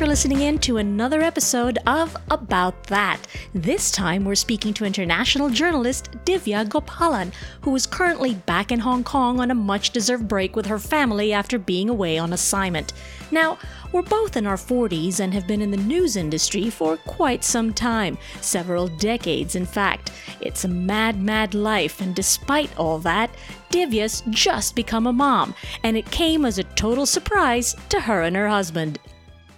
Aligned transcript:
for 0.00 0.06
listening 0.06 0.40
in 0.40 0.58
to 0.58 0.78
another 0.78 1.20
episode 1.20 1.78
of 1.86 2.16
About 2.30 2.84
That. 2.84 3.20
This 3.52 3.90
time 3.90 4.24
we're 4.24 4.34
speaking 4.34 4.72
to 4.72 4.86
international 4.86 5.50
journalist 5.50 6.10
Divya 6.24 6.66
Gopalan, 6.66 7.34
who 7.60 7.76
is 7.76 7.86
currently 7.86 8.34
back 8.34 8.72
in 8.72 8.80
Hong 8.80 9.04
Kong 9.04 9.40
on 9.40 9.50
a 9.50 9.54
much 9.54 9.90
deserved 9.90 10.26
break 10.26 10.56
with 10.56 10.64
her 10.64 10.78
family 10.78 11.34
after 11.34 11.58
being 11.58 11.90
away 11.90 12.16
on 12.16 12.32
assignment. 12.32 12.94
Now, 13.30 13.58
we're 13.92 14.00
both 14.00 14.38
in 14.38 14.46
our 14.46 14.56
40s 14.56 15.20
and 15.20 15.34
have 15.34 15.46
been 15.46 15.60
in 15.60 15.70
the 15.70 15.76
news 15.76 16.16
industry 16.16 16.70
for 16.70 16.96
quite 16.96 17.44
some 17.44 17.74
time, 17.74 18.16
several 18.40 18.88
decades 18.88 19.54
in 19.54 19.66
fact. 19.66 20.12
It's 20.40 20.64
a 20.64 20.68
mad, 20.68 21.20
mad 21.20 21.52
life, 21.52 22.00
and 22.00 22.14
despite 22.14 22.74
all 22.78 23.00
that, 23.00 23.28
Divya's 23.68 24.22
just 24.30 24.74
become 24.74 25.06
a 25.06 25.12
mom, 25.12 25.54
and 25.82 25.94
it 25.94 26.10
came 26.10 26.46
as 26.46 26.58
a 26.58 26.64
total 26.64 27.04
surprise 27.04 27.76
to 27.90 28.00
her 28.00 28.22
and 28.22 28.34
her 28.34 28.48
husband. 28.48 28.98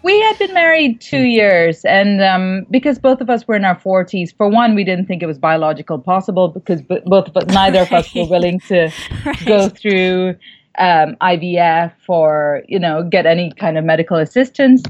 We 0.03 0.21
had 0.21 0.39
been 0.39 0.53
married 0.53 1.01
two 1.01 1.23
years, 1.23 1.85
and 1.85 2.21
um, 2.23 2.67
because 2.71 2.99
both 2.99 3.21
of 3.21 3.31
us 3.31 3.47
were 3.47 3.55
in 3.55 3.65
our 3.65 3.79
forties, 3.79 4.33
for 4.33 4.49
one, 4.49 4.75
we 4.75 4.83
didn't 4.85 5.07
think 5.07 5.23
it 5.23 5.27
was 5.27 5.39
biological 5.39 5.99
possible 5.99 6.49
because 6.49 6.83
both 6.83 7.29
of 7.29 7.37
us, 7.37 7.47
neither 7.47 7.79
right. 7.79 7.87
of 7.87 7.93
us 7.93 8.15
were 8.15 8.27
willing 8.29 8.59
to 8.61 8.91
right. 9.25 9.47
go 9.47 9.69
through 9.69 10.35
um, 10.79 11.17
IVF 11.21 11.93
or 12.09 12.63
you 12.69 12.79
know 12.79 13.05
get 13.05 13.27
any 13.27 13.53
kind 13.53 13.79
of 13.79 13.85
medical 13.85 14.17
assistance. 14.17 14.83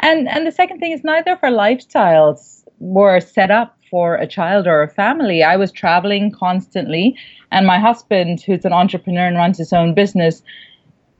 And 0.00 0.28
and 0.28 0.46
the 0.46 0.52
second 0.52 0.78
thing 0.80 0.92
is 0.92 1.04
neither 1.04 1.32
of 1.32 1.38
our 1.42 1.50
lifestyles 1.50 2.64
were 2.78 3.20
set 3.20 3.50
up 3.50 3.76
for 3.90 4.16
a 4.16 4.26
child 4.26 4.66
or 4.66 4.82
a 4.82 4.88
family. 4.88 5.42
I 5.42 5.56
was 5.56 5.72
traveling 5.72 6.32
constantly, 6.32 7.16
and 7.50 7.66
my 7.66 7.78
husband, 7.78 8.40
who's 8.40 8.64
an 8.64 8.72
entrepreneur 8.72 9.26
and 9.26 9.36
runs 9.36 9.58
his 9.58 9.72
own 9.72 9.94
business, 9.94 10.42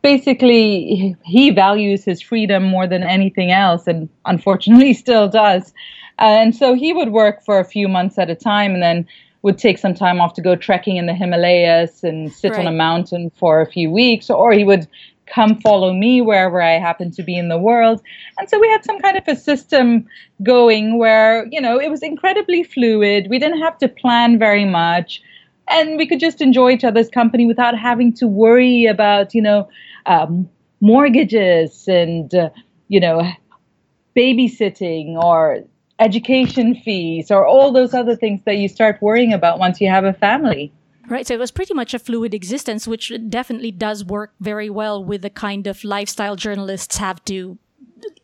basically 0.02 1.16
he 1.24 1.50
values 1.50 2.04
his 2.04 2.22
freedom 2.22 2.64
more 2.64 2.86
than 2.86 3.02
anything 3.02 3.50
else, 3.50 3.86
and 3.86 4.08
unfortunately 4.24 4.94
still 4.94 5.28
does. 5.28 5.72
And 6.18 6.54
so 6.54 6.74
he 6.74 6.92
would 6.92 7.10
work 7.10 7.44
for 7.44 7.60
a 7.60 7.64
few 7.64 7.88
months 7.88 8.18
at 8.18 8.30
a 8.30 8.34
time, 8.34 8.74
and 8.74 8.82
then 8.82 9.06
would 9.42 9.58
take 9.58 9.78
some 9.78 9.94
time 9.94 10.20
off 10.20 10.34
to 10.34 10.42
go 10.42 10.56
trekking 10.56 10.96
in 10.96 11.06
the 11.06 11.14
Himalayas 11.14 12.02
and 12.02 12.32
sit 12.32 12.52
right. 12.52 12.60
on 12.60 12.66
a 12.66 12.76
mountain 12.76 13.30
for 13.30 13.60
a 13.60 13.70
few 13.70 13.90
weeks, 13.90 14.30
or 14.30 14.52
he 14.52 14.64
would 14.64 14.88
come 15.26 15.60
follow 15.60 15.92
me 15.92 16.20
wherever 16.20 16.60
I 16.60 16.78
happen 16.78 17.10
to 17.12 17.22
be 17.22 17.36
in 17.36 17.48
the 17.48 17.58
world. 17.58 18.02
And 18.38 18.48
so 18.48 18.58
we 18.58 18.68
had 18.68 18.84
some 18.84 18.98
kind 18.98 19.16
of 19.16 19.24
a 19.28 19.36
system 19.36 20.08
going 20.42 20.98
where, 20.98 21.46
you 21.50 21.60
know, 21.60 21.78
it 21.78 21.90
was 21.90 22.02
incredibly 22.02 22.64
fluid. 22.64 23.28
We 23.28 23.38
didn't 23.38 23.60
have 23.60 23.78
to 23.78 23.88
plan 23.88 24.38
very 24.38 24.64
much. 24.64 25.22
And 25.70 25.96
we 25.96 26.06
could 26.06 26.20
just 26.20 26.40
enjoy 26.40 26.72
each 26.72 26.84
other's 26.84 27.08
company 27.08 27.46
without 27.46 27.78
having 27.78 28.12
to 28.14 28.26
worry 28.26 28.86
about, 28.86 29.34
you 29.34 29.42
know, 29.42 29.68
um, 30.06 30.48
mortgages 30.80 31.86
and, 31.88 32.34
uh, 32.34 32.50
you 32.88 33.00
know, 33.00 33.30
babysitting 34.16 35.14
or 35.22 35.64
education 35.98 36.74
fees 36.74 37.30
or 37.30 37.46
all 37.46 37.72
those 37.72 37.92
other 37.92 38.16
things 38.16 38.40
that 38.44 38.56
you 38.56 38.68
start 38.68 39.00
worrying 39.02 39.32
about 39.32 39.58
once 39.58 39.80
you 39.80 39.88
have 39.88 40.04
a 40.04 40.12
family. 40.12 40.72
Right. 41.08 41.26
So 41.26 41.34
it 41.34 41.40
was 41.40 41.50
pretty 41.50 41.74
much 41.74 41.94
a 41.94 41.98
fluid 41.98 42.34
existence, 42.34 42.86
which 42.86 43.12
definitely 43.28 43.70
does 43.70 44.04
work 44.04 44.34
very 44.40 44.68
well 44.68 45.02
with 45.02 45.22
the 45.22 45.30
kind 45.30 45.66
of 45.66 45.82
lifestyle 45.82 46.36
journalists 46.36 46.98
have 46.98 47.24
to 47.24 47.58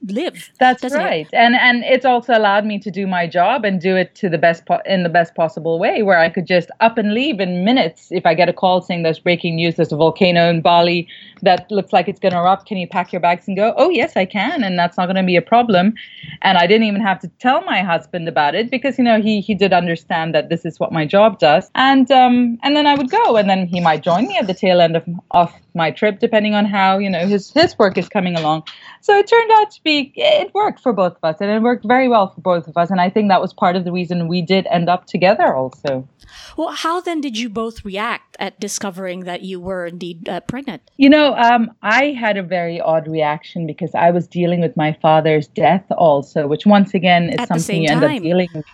live. 0.06 0.50
That's 0.58 0.84
right. 0.92 1.26
It? 1.26 1.34
And 1.34 1.54
and 1.54 1.84
it's 1.84 2.04
also 2.04 2.36
allowed 2.36 2.64
me 2.64 2.78
to 2.80 2.90
do 2.90 3.06
my 3.06 3.26
job 3.26 3.64
and 3.64 3.80
do 3.80 3.96
it 3.96 4.14
to 4.16 4.28
the 4.28 4.38
best 4.38 4.66
po- 4.66 4.82
in 4.84 5.02
the 5.02 5.08
best 5.08 5.34
possible 5.34 5.78
way 5.78 6.02
where 6.02 6.18
I 6.18 6.28
could 6.28 6.46
just 6.46 6.70
up 6.80 6.98
and 6.98 7.14
leave 7.14 7.40
in 7.40 7.64
minutes 7.64 8.08
if 8.10 8.26
I 8.26 8.34
get 8.34 8.48
a 8.48 8.52
call 8.52 8.82
saying 8.82 9.02
there's 9.02 9.18
breaking 9.18 9.56
news 9.56 9.76
there's 9.76 9.92
a 9.92 9.96
volcano 9.96 10.48
in 10.48 10.60
Bali 10.60 11.08
that 11.42 11.70
looks 11.70 11.92
like 11.92 12.08
it's 12.08 12.20
going 12.20 12.32
to 12.32 12.38
erupt 12.38 12.66
can 12.66 12.76
you 12.76 12.86
pack 12.86 13.12
your 13.12 13.20
bags 13.20 13.48
and 13.48 13.56
go? 13.56 13.74
Oh 13.76 13.90
yes, 13.90 14.16
I 14.16 14.24
can 14.24 14.62
and 14.62 14.78
that's 14.78 14.96
not 14.96 15.06
going 15.06 15.16
to 15.16 15.22
be 15.22 15.36
a 15.36 15.42
problem. 15.42 15.94
And 16.42 16.58
I 16.58 16.66
didn't 16.66 16.86
even 16.86 17.00
have 17.00 17.20
to 17.20 17.28
tell 17.38 17.62
my 17.62 17.82
husband 17.82 18.28
about 18.28 18.54
it 18.54 18.70
because 18.70 18.98
you 18.98 19.04
know 19.04 19.20
he 19.20 19.40
he 19.40 19.54
did 19.54 19.72
understand 19.72 20.34
that 20.34 20.48
this 20.48 20.64
is 20.64 20.78
what 20.80 20.92
my 20.92 21.06
job 21.06 21.38
does. 21.38 21.70
And 21.74 22.10
um 22.10 22.58
and 22.62 22.76
then 22.76 22.86
I 22.86 22.94
would 22.94 23.10
go 23.10 23.36
and 23.36 23.48
then 23.48 23.66
he 23.66 23.80
might 23.80 24.02
join 24.02 24.26
me 24.26 24.36
at 24.36 24.46
the 24.46 24.54
tail 24.54 24.80
end 24.80 24.96
of 24.96 25.04
of 25.30 25.52
my 25.74 25.90
trip 25.90 26.20
depending 26.20 26.54
on 26.54 26.64
how, 26.64 26.98
you 26.98 27.10
know, 27.10 27.26
his 27.26 27.50
his 27.50 27.78
work 27.78 27.98
is 27.98 28.08
coming 28.08 28.36
along. 28.36 28.62
So 29.00 29.16
it 29.18 29.26
turned 29.26 29.50
out 29.52 29.70
to 29.72 29.82
be 29.82 29.93
it 30.16 30.52
worked 30.54 30.80
for 30.80 30.92
both 30.92 31.16
of 31.16 31.24
us 31.24 31.36
and 31.40 31.50
it 31.50 31.62
worked 31.62 31.84
very 31.86 32.08
well 32.08 32.32
for 32.32 32.40
both 32.40 32.66
of 32.66 32.76
us 32.76 32.90
and 32.90 33.00
i 33.00 33.08
think 33.10 33.28
that 33.28 33.40
was 33.40 33.52
part 33.52 33.76
of 33.76 33.84
the 33.84 33.92
reason 33.92 34.28
we 34.28 34.42
did 34.42 34.66
end 34.70 34.88
up 34.88 35.06
together 35.06 35.54
also. 35.54 36.08
Well 36.56 36.72
how 36.72 37.00
then 37.00 37.20
did 37.20 37.38
you 37.38 37.48
both 37.48 37.84
react 37.84 38.36
at 38.40 38.58
discovering 38.58 39.20
that 39.20 39.42
you 39.42 39.60
were 39.60 39.86
indeed 39.86 40.28
uh, 40.28 40.40
pregnant? 40.40 40.82
You 40.96 41.10
know 41.10 41.34
um, 41.34 41.70
i 41.82 42.06
had 42.24 42.36
a 42.36 42.42
very 42.42 42.80
odd 42.80 43.06
reaction 43.08 43.66
because 43.66 43.94
i 43.94 44.10
was 44.10 44.26
dealing 44.26 44.60
with 44.60 44.76
my 44.76 44.96
father's 45.00 45.48
death 45.48 45.84
also 45.98 46.46
which 46.46 46.66
once 46.66 46.94
again 46.94 47.30
is 47.30 47.40
at 47.40 47.48
something 47.48 47.82
you 47.82 47.90
end 47.90 48.04
up 48.04 48.22
dealing 48.22 48.48
with. 48.54 48.64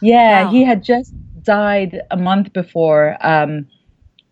Yeah 0.00 0.44
wow. 0.44 0.50
he 0.50 0.64
had 0.64 0.82
just 0.82 1.12
died 1.42 2.02
a 2.10 2.16
month 2.16 2.52
before 2.52 3.16
um, 3.20 3.66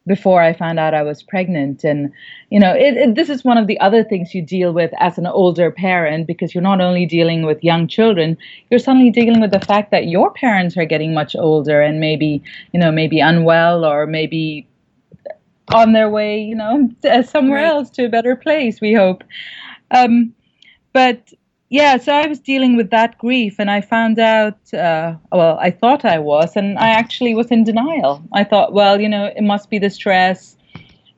before 0.06 0.43
I 0.43 0.53
found 0.53 0.78
out 0.78 0.94
I 0.94 1.03
was 1.03 1.22
pregnant. 1.22 1.84
And, 1.84 2.12
you 2.50 2.59
know, 2.59 2.72
it, 2.72 2.97
it, 2.97 3.15
this 3.15 3.28
is 3.28 3.44
one 3.44 3.59
of 3.59 3.66
the 3.66 3.78
other 3.81 4.03
things 4.03 4.34
you 4.34 4.43
deal 4.43 4.72
with 4.72 4.91
as 4.99 5.19
an 5.19 5.27
older 5.27 5.71
parent 5.71 6.27
because 6.27 6.55
you're 6.55 6.62
not 6.62 6.81
only 6.81 7.06
dealing 7.06 7.44
with 7.44 7.62
young 7.62 7.87
children, 7.87 8.37
you're 8.71 8.81
suddenly 8.81 9.10
dealing 9.10 9.41
with 9.41 9.50
the 9.50 9.60
fact 9.60 9.91
that 9.91 10.09
your 10.09 10.33
parents 10.33 10.77
are 10.77 10.84
getting 10.84 11.15
much 11.15 11.37
older 11.37 11.81
and 11.81 12.00
maybe, 12.00 12.43
you 12.72 12.81
know, 12.81 12.91
maybe 12.91 13.21
unwell 13.21 13.84
or 13.84 14.06
maybe 14.06 14.66
on 15.75 15.93
their 15.93 16.10
way, 16.10 16.41
you 16.41 16.55
know, 16.55 16.89
somewhere 17.25 17.62
right. 17.62 17.69
else 17.69 17.91
to 17.91 18.05
a 18.05 18.09
better 18.09 18.34
place, 18.34 18.81
we 18.81 18.94
hope. 18.94 19.22
Um, 19.91 20.34
but 20.93 21.33
yeah, 21.71 21.97
so 21.99 22.13
I 22.13 22.27
was 22.27 22.41
dealing 22.41 22.77
with 22.77 22.91
that 22.91 23.17
grief, 23.19 23.57
and 23.59 23.71
I 23.71 23.81
found 23.81 24.19
out. 24.19 24.59
Uh, 24.75 25.15
well, 25.31 25.57
I 25.61 25.71
thought 25.71 26.05
I 26.05 26.19
was, 26.19 26.57
and 26.57 26.77
I 26.79 26.89
actually 26.89 27.35
was 27.35 27.47
in 27.47 27.63
denial. 27.63 28.23
I 28.33 28.43
thought, 28.43 28.73
well, 28.73 29.01
you 29.01 29.09
know, 29.09 29.27
it 29.37 29.43
must 29.43 29.71
be 29.71 29.79
the 29.79 29.89
stress. 29.89 30.57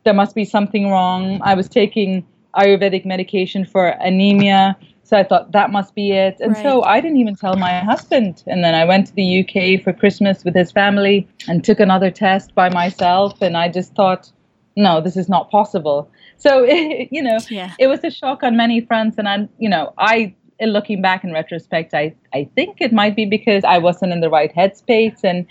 There 0.05 0.13
must 0.13 0.35
be 0.35 0.45
something 0.45 0.91
wrong. 0.91 1.41
I 1.43 1.55
was 1.55 1.69
taking 1.69 2.27
Ayurvedic 2.55 3.07
medication 3.07 3.65
for 3.65 3.89
anemia, 3.89 4.77
so 5.05 5.17
I 5.17 5.25
thought 5.25 5.53
that 5.53 5.71
must 5.71 5.95
be 5.95 6.13
it. 6.13 6.37
And 6.41 6.53
right. 6.53 6.63
so 6.63 6.83
I 6.85 7.01
didn't 7.01 7.17
even 7.17 7.35
tell 7.35 7.57
my 7.57 7.81
husband. 7.81 8.43
And 8.47 8.63
then 8.63 8.75
I 8.75 8.85
went 8.85 9.07
to 9.07 9.15
the 9.15 9.41
UK 9.41 9.83
for 9.83 9.93
Christmas 9.93 10.45
with 10.45 10.55
his 10.55 10.71
family 10.71 11.27
and 11.49 11.65
took 11.65 11.81
another 11.81 12.11
test 12.11 12.55
by 12.55 12.69
myself. 12.69 13.41
And 13.41 13.57
I 13.57 13.69
just 13.69 13.95
thought, 13.95 14.31
no, 14.77 15.01
this 15.01 15.17
is 15.17 15.29
not 15.29 15.51
possible. 15.51 16.11
So, 16.37 16.65
you 17.11 17.23
know, 17.23 17.39
yeah. 17.51 17.75
it 17.79 17.89
was 17.89 18.03
a 18.05 18.11
shock 18.11 18.43
on 18.43 18.57
many 18.57 18.81
fronts. 18.81 19.19
And 19.19 19.29
I, 19.29 19.49
you 19.59 19.69
know, 19.69 19.93
I 19.99 20.35
looking 20.71 21.03
back 21.03 21.25
in 21.25 21.33
retrospect, 21.33 21.95
I, 21.95 22.15
I 22.33 22.49
think 22.55 22.81
it 22.81 22.93
might 22.93 23.17
be 23.17 23.25
because 23.25 23.65
I 23.65 23.79
wasn't 23.79 24.13
in 24.13 24.21
the 24.21 24.31
right 24.31 24.55
headspace. 24.55 25.21
And 25.25 25.47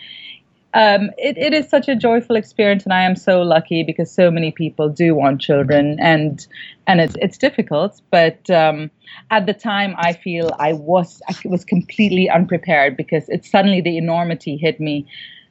um, 0.73 1.11
it, 1.17 1.37
it 1.37 1.53
is 1.53 1.69
such 1.69 1.89
a 1.89 1.95
joyful 1.95 2.35
experience, 2.35 2.83
and 2.85 2.93
I 2.93 3.03
am 3.03 3.15
so 3.15 3.41
lucky 3.41 3.83
because 3.83 4.09
so 4.09 4.31
many 4.31 4.51
people 4.51 4.87
do 4.87 5.13
want 5.13 5.41
children, 5.41 5.97
and 5.99 6.45
and 6.87 7.01
it's 7.01 7.15
it's 7.21 7.37
difficult. 7.37 8.01
But 8.09 8.49
um, 8.49 8.89
at 9.31 9.47
the 9.47 9.53
time, 9.53 9.95
I 9.97 10.13
feel 10.13 10.55
I 10.59 10.73
was 10.73 11.21
I 11.27 11.35
was 11.43 11.65
completely 11.65 12.29
unprepared 12.29 12.95
because 12.95 13.27
it 13.27 13.43
suddenly 13.43 13.81
the 13.81 13.97
enormity 13.97 14.55
hit 14.55 14.79
me. 14.79 15.05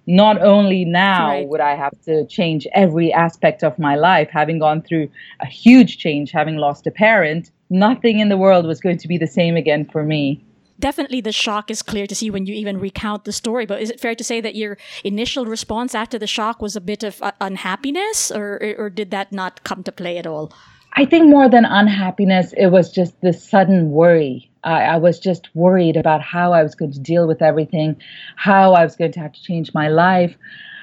Not 0.06 0.41
only 0.41 0.87
now 0.87 1.28
right. 1.28 1.49
would 1.49 1.60
I 1.60 1.76
have 1.76 1.93
to 2.06 2.26
change 2.26 2.66
every 2.72 3.12
aspect 3.12 3.62
of 3.62 3.78
my 3.78 3.97
life, 3.97 4.31
having 4.31 4.59
gone 4.59 4.81
through 4.81 5.10
a 5.41 5.47
huge 5.47 5.99
change, 5.99 6.31
having 6.32 6.56
lost 6.56 6.87
a 6.87 6.91
parent, 6.91 7.50
nothing 7.70 8.19
in 8.19 8.28
the 8.28 8.36
world 8.36 8.66
was 8.66 8.81
going 8.81 8.98
to 8.98 9.08
be 9.08 9.16
the 9.16 9.26
same 9.26 9.56
again 9.56 9.88
for 9.91 10.03
me. 10.03 10.44
Definitely, 10.78 11.20
the 11.20 11.32
shock 11.32 11.70
is 11.70 11.82
clear 11.82 12.06
to 12.06 12.14
see 12.14 12.31
when 12.31 12.47
you 12.47 12.54
even 12.54 12.81
recount 12.81 13.25
the 13.25 13.32
story. 13.32 13.66
But 13.66 13.82
is 13.82 13.91
it 13.91 14.00
fair 14.00 14.14
to 14.14 14.25
say 14.25 14.41
that 14.41 14.54
your 14.54 14.78
initial 15.04 15.44
response 15.44 15.94
after 15.94 16.19
the 16.19 16.26
shock 16.26 16.62
was 16.62 16.75
a 16.75 16.81
bit 16.81 17.03
of 17.03 17.22
uh, 17.22 17.32
unhappiness, 17.41 18.31
or, 18.31 18.75
or 18.78 18.88
did 18.88 19.11
that 19.11 19.31
not 19.31 19.62
come 19.62 19.82
to 19.82 19.93
play 19.93 20.17
at 20.17 20.26
all? 20.26 20.52
I 20.94 21.05
think 21.05 21.28
more 21.28 21.49
than 21.49 21.67
unhappiness, 21.67 22.52
it 22.56 22.69
was 22.69 22.90
just 22.90 23.20
this 23.20 23.46
sudden 23.49 23.90
worry. 23.90 24.50
I, 24.64 24.82
I, 24.82 24.96
was 24.96 25.19
just 25.19 25.49
worried 25.55 25.96
about 25.96 26.20
how 26.20 26.52
I 26.52 26.62
was 26.62 26.75
going 26.75 26.93
to 26.93 27.00
deal 27.00 27.28
with 27.28 27.40
everything, 27.40 27.96
how 28.37 28.72
I 28.75 28.82
was 28.82 28.96
going 28.96 29.12
to 29.12 29.20
have 29.20 29.32
to 29.32 29.43
change 29.43 29.72
my 29.72 29.88
life, 29.88 30.37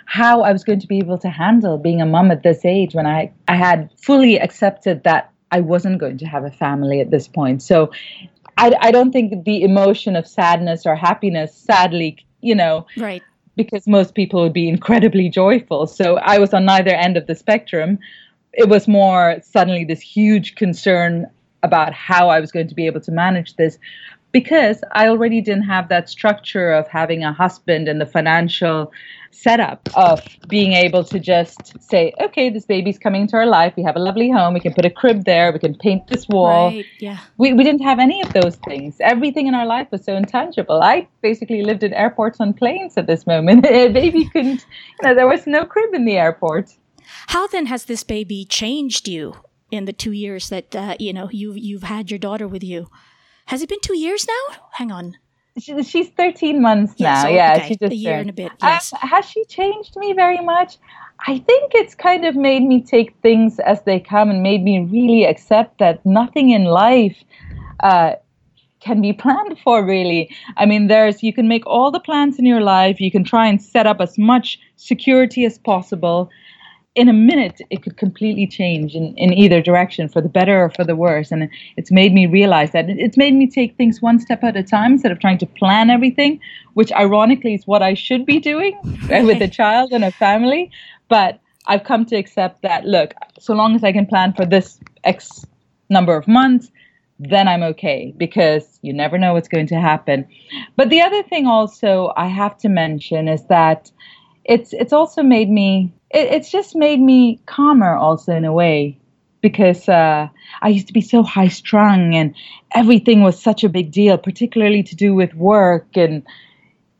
how 0.05 0.41
I 0.41 0.51
was 0.51 0.63
going 0.63 0.79
to 0.79 0.87
be 0.87 0.97
able 0.97 1.17
to 1.19 1.29
handle 1.29 1.77
being 1.77 2.01
a 2.01 2.05
mom 2.05 2.31
at 2.31 2.41
this 2.41 2.63
age 2.63 2.95
when 2.95 3.05
I, 3.05 3.31
I 3.47 3.55
had 3.55 3.89
fully 3.97 4.39
accepted 4.39 5.03
that 5.03 5.31
I 5.51 5.61
wasn't 5.61 5.99
going 5.99 6.17
to 6.19 6.25
have 6.25 6.43
a 6.43 6.51
family 6.51 6.99
at 6.99 7.11
this 7.11 7.27
point. 7.27 7.61
So 7.61 7.91
I, 8.57 8.73
I 8.81 8.91
don't 8.91 9.11
think 9.11 9.45
the 9.45 9.63
emotion 9.63 10.15
of 10.15 10.27
sadness 10.27 10.85
or 10.85 10.95
happiness, 10.95 11.55
sadly, 11.55 12.25
you 12.41 12.55
know, 12.55 12.85
right. 12.97 13.23
because 13.55 13.87
most 13.87 14.15
people 14.15 14.41
would 14.41 14.53
be 14.53 14.67
incredibly 14.67 15.29
joyful. 15.29 15.87
So 15.87 16.17
I 16.17 16.39
was 16.39 16.53
on 16.53 16.65
neither 16.65 16.91
end 16.91 17.17
of 17.17 17.27
the 17.27 17.35
spectrum. 17.35 17.99
It 18.53 18.67
was 18.67 18.87
more 18.87 19.37
suddenly 19.43 19.85
this 19.85 20.01
huge 20.01 20.55
concern 20.55 21.27
about 21.63 21.93
how 21.93 22.29
I 22.29 22.39
was 22.39 22.51
going 22.51 22.67
to 22.67 22.75
be 22.75 22.85
able 22.85 23.01
to 23.01 23.11
manage 23.11 23.55
this. 23.55 23.77
Because 24.31 24.81
I 24.91 25.07
already 25.07 25.41
didn't 25.41 25.63
have 25.63 25.89
that 25.89 26.09
structure 26.09 26.71
of 26.71 26.87
having 26.87 27.23
a 27.23 27.33
husband 27.33 27.87
and 27.87 27.99
the 27.99 28.05
financial 28.05 28.91
setup 29.31 29.87
of 29.95 30.21
being 30.47 30.73
able 30.73 31.03
to 31.03 31.19
just 31.19 31.81
say, 31.81 32.13
okay, 32.21 32.49
this 32.49 32.65
baby's 32.65 32.97
coming 32.97 33.21
into 33.21 33.35
our 33.35 33.45
life. 33.45 33.73
We 33.77 33.83
have 33.83 33.95
a 33.95 33.99
lovely 33.99 34.29
home. 34.29 34.53
We 34.53 34.59
can 34.59 34.73
put 34.73 34.85
a 34.85 34.89
crib 34.89 35.25
there. 35.25 35.51
We 35.51 35.59
can 35.59 35.75
paint 35.75 36.07
this 36.07 36.27
wall. 36.27 36.69
Right, 36.69 36.85
yeah. 36.99 37.19
We, 37.37 37.53
we 37.53 37.63
didn't 37.63 37.83
have 37.83 37.99
any 37.99 38.21
of 38.21 38.33
those 38.33 38.55
things. 38.67 38.97
Everything 38.99 39.47
in 39.47 39.53
our 39.53 39.65
life 39.65 39.87
was 39.91 40.03
so 40.03 40.15
intangible. 40.15 40.81
I 40.81 41.07
basically 41.21 41.63
lived 41.63 41.83
in 41.83 41.93
airports 41.93 42.39
on 42.39 42.53
planes 42.53 42.97
at 42.97 43.07
this 43.07 43.27
moment. 43.27 43.65
a 43.69 43.89
baby 43.89 44.25
couldn't, 44.29 44.65
you 45.01 45.07
know, 45.07 45.15
there 45.15 45.27
was 45.27 45.45
no 45.45 45.65
crib 45.65 45.93
in 45.93 46.05
the 46.05 46.17
airport. 46.17 46.75
How 47.27 47.47
then 47.47 47.67
has 47.67 47.85
this 47.85 48.03
baby 48.03 48.45
changed 48.45 49.07
you 49.07 49.35
in 49.71 49.85
the 49.85 49.93
two 49.93 50.11
years 50.11 50.49
that, 50.49 50.75
uh, 50.75 50.95
you 50.99 51.13
know, 51.13 51.29
you, 51.31 51.53
you've 51.53 51.83
had 51.83 52.09
your 52.09 52.19
daughter 52.19 52.47
with 52.47 52.63
you? 52.63 52.87
Has 53.47 53.61
it 53.61 53.69
been 53.69 53.81
two 53.81 53.97
years 53.97 54.25
now? 54.27 54.57
Hang 54.73 54.91
on 54.91 55.17
she, 55.59 55.83
she's 55.83 56.09
13 56.09 56.61
months 56.61 56.99
now. 56.99 57.23
So, 57.23 57.29
yeah, 57.29 57.55
okay. 57.57 57.67
she 57.67 57.75
just 57.77 57.91
a 57.91 57.95
year 57.95 58.17
turned. 58.17 58.21
and 58.21 58.29
a 58.29 58.33
bit. 58.33 58.51
Um, 58.51 58.57
yes. 58.61 58.93
has 58.99 59.25
she 59.25 59.43
changed 59.45 59.95
me 59.95 60.13
very 60.13 60.41
much? 60.41 60.77
I 61.27 61.39
think 61.39 61.71
it's 61.73 61.95
kind 61.95 62.25
of 62.25 62.35
made 62.35 62.63
me 62.63 62.81
take 62.81 63.15
things 63.21 63.59
as 63.59 63.81
they 63.83 63.99
come 63.99 64.29
and 64.29 64.43
made 64.43 64.63
me 64.63 64.79
really 64.79 65.25
accept 65.25 65.79
that 65.79 66.05
nothing 66.05 66.51
in 66.51 66.65
life 66.65 67.17
uh, 67.79 68.13
can 68.79 69.01
be 69.01 69.13
planned 69.13 69.57
for, 69.59 69.83
really. 69.83 70.29
I 70.57 70.65
mean, 70.65 70.87
there's, 70.87 71.23
you 71.23 71.33
can 71.33 71.47
make 71.47 71.65
all 71.65 71.89
the 71.89 71.99
plans 71.99 72.37
in 72.37 72.45
your 72.45 72.61
life, 72.61 73.01
you 73.01 73.11
can 73.11 73.23
try 73.23 73.47
and 73.47 73.61
set 73.61 73.87
up 73.87 73.99
as 73.99 74.17
much 74.17 74.59
security 74.75 75.43
as 75.45 75.57
possible 75.57 76.29
in 76.97 77.07
a 77.07 77.13
minute 77.13 77.61
it 77.69 77.83
could 77.83 77.95
completely 77.95 78.47
change 78.47 78.95
in, 78.95 79.15
in 79.17 79.31
either 79.31 79.61
direction 79.61 80.09
for 80.09 80.19
the 80.19 80.27
better 80.27 80.63
or 80.63 80.71
for 80.71 80.83
the 80.83 80.95
worse. 80.95 81.31
And 81.31 81.47
it's 81.77 81.91
made 81.91 82.11
me 82.11 82.25
realize 82.25 82.71
that 82.71 82.89
it's 82.89 83.15
made 83.15 83.35
me 83.35 83.47
take 83.47 83.77
things 83.77 84.01
one 84.01 84.19
step 84.19 84.43
at 84.43 84.57
a 84.57 84.63
time 84.63 84.93
instead 84.93 85.11
of 85.11 85.19
trying 85.19 85.37
to 85.37 85.45
plan 85.45 85.91
everything 85.91 86.39
which 86.73 86.91
ironically 86.93 87.53
is 87.53 87.65
what 87.65 87.81
i 87.81 87.93
should 87.93 88.25
be 88.25 88.39
doing 88.39 88.77
with 89.09 89.41
a 89.41 89.47
child 89.47 89.91
and 89.93 90.03
a 90.03 90.11
family. 90.11 90.71
But 91.07 91.39
i've 91.67 91.83
come 91.83 92.03
to 92.07 92.15
accept 92.15 92.63
that 92.63 92.85
look 92.85 93.13
so 93.39 93.53
long 93.53 93.75
as 93.75 93.83
i 93.83 93.91
can 93.91 94.07
plan 94.07 94.33
for 94.33 94.45
this 94.45 94.79
x 95.03 95.45
number 95.89 96.15
of 96.15 96.27
months 96.27 96.71
then 97.19 97.47
i'm 97.47 97.61
okay 97.61 98.13
because 98.17 98.79
you 98.81 98.91
never 98.91 99.17
know 99.17 99.33
what's 99.33 99.47
going 99.47 99.67
to 99.67 99.79
happen. 99.79 100.27
But 100.75 100.89
the 100.89 101.01
other 101.01 101.21
thing 101.21 101.45
also 101.45 102.11
i 102.17 102.25
have 102.25 102.57
to 102.59 102.69
mention 102.69 103.27
is 103.27 103.45
that 103.47 103.91
it's 104.45 104.73
it's 104.73 104.93
also 104.93 105.21
made 105.21 105.49
me 105.49 105.93
it, 106.09 106.33
it's 106.33 106.51
just 106.51 106.75
made 106.75 106.99
me 106.99 107.39
calmer 107.45 107.95
also 107.95 108.33
in 108.33 108.45
a 108.45 108.53
way 108.53 108.99
because 109.41 109.87
uh, 109.87 110.27
I 110.61 110.69
used 110.69 110.87
to 110.87 110.93
be 110.93 111.01
so 111.01 111.23
high 111.23 111.47
strung 111.47 112.15
and 112.15 112.35
everything 112.73 113.21
was 113.21 113.41
such 113.41 113.63
a 113.63 113.69
big 113.69 113.91
deal, 113.91 114.17
particularly 114.17 114.83
to 114.83 114.95
do 114.95 115.13
with 115.13 115.33
work. 115.35 115.95
And 115.95 116.23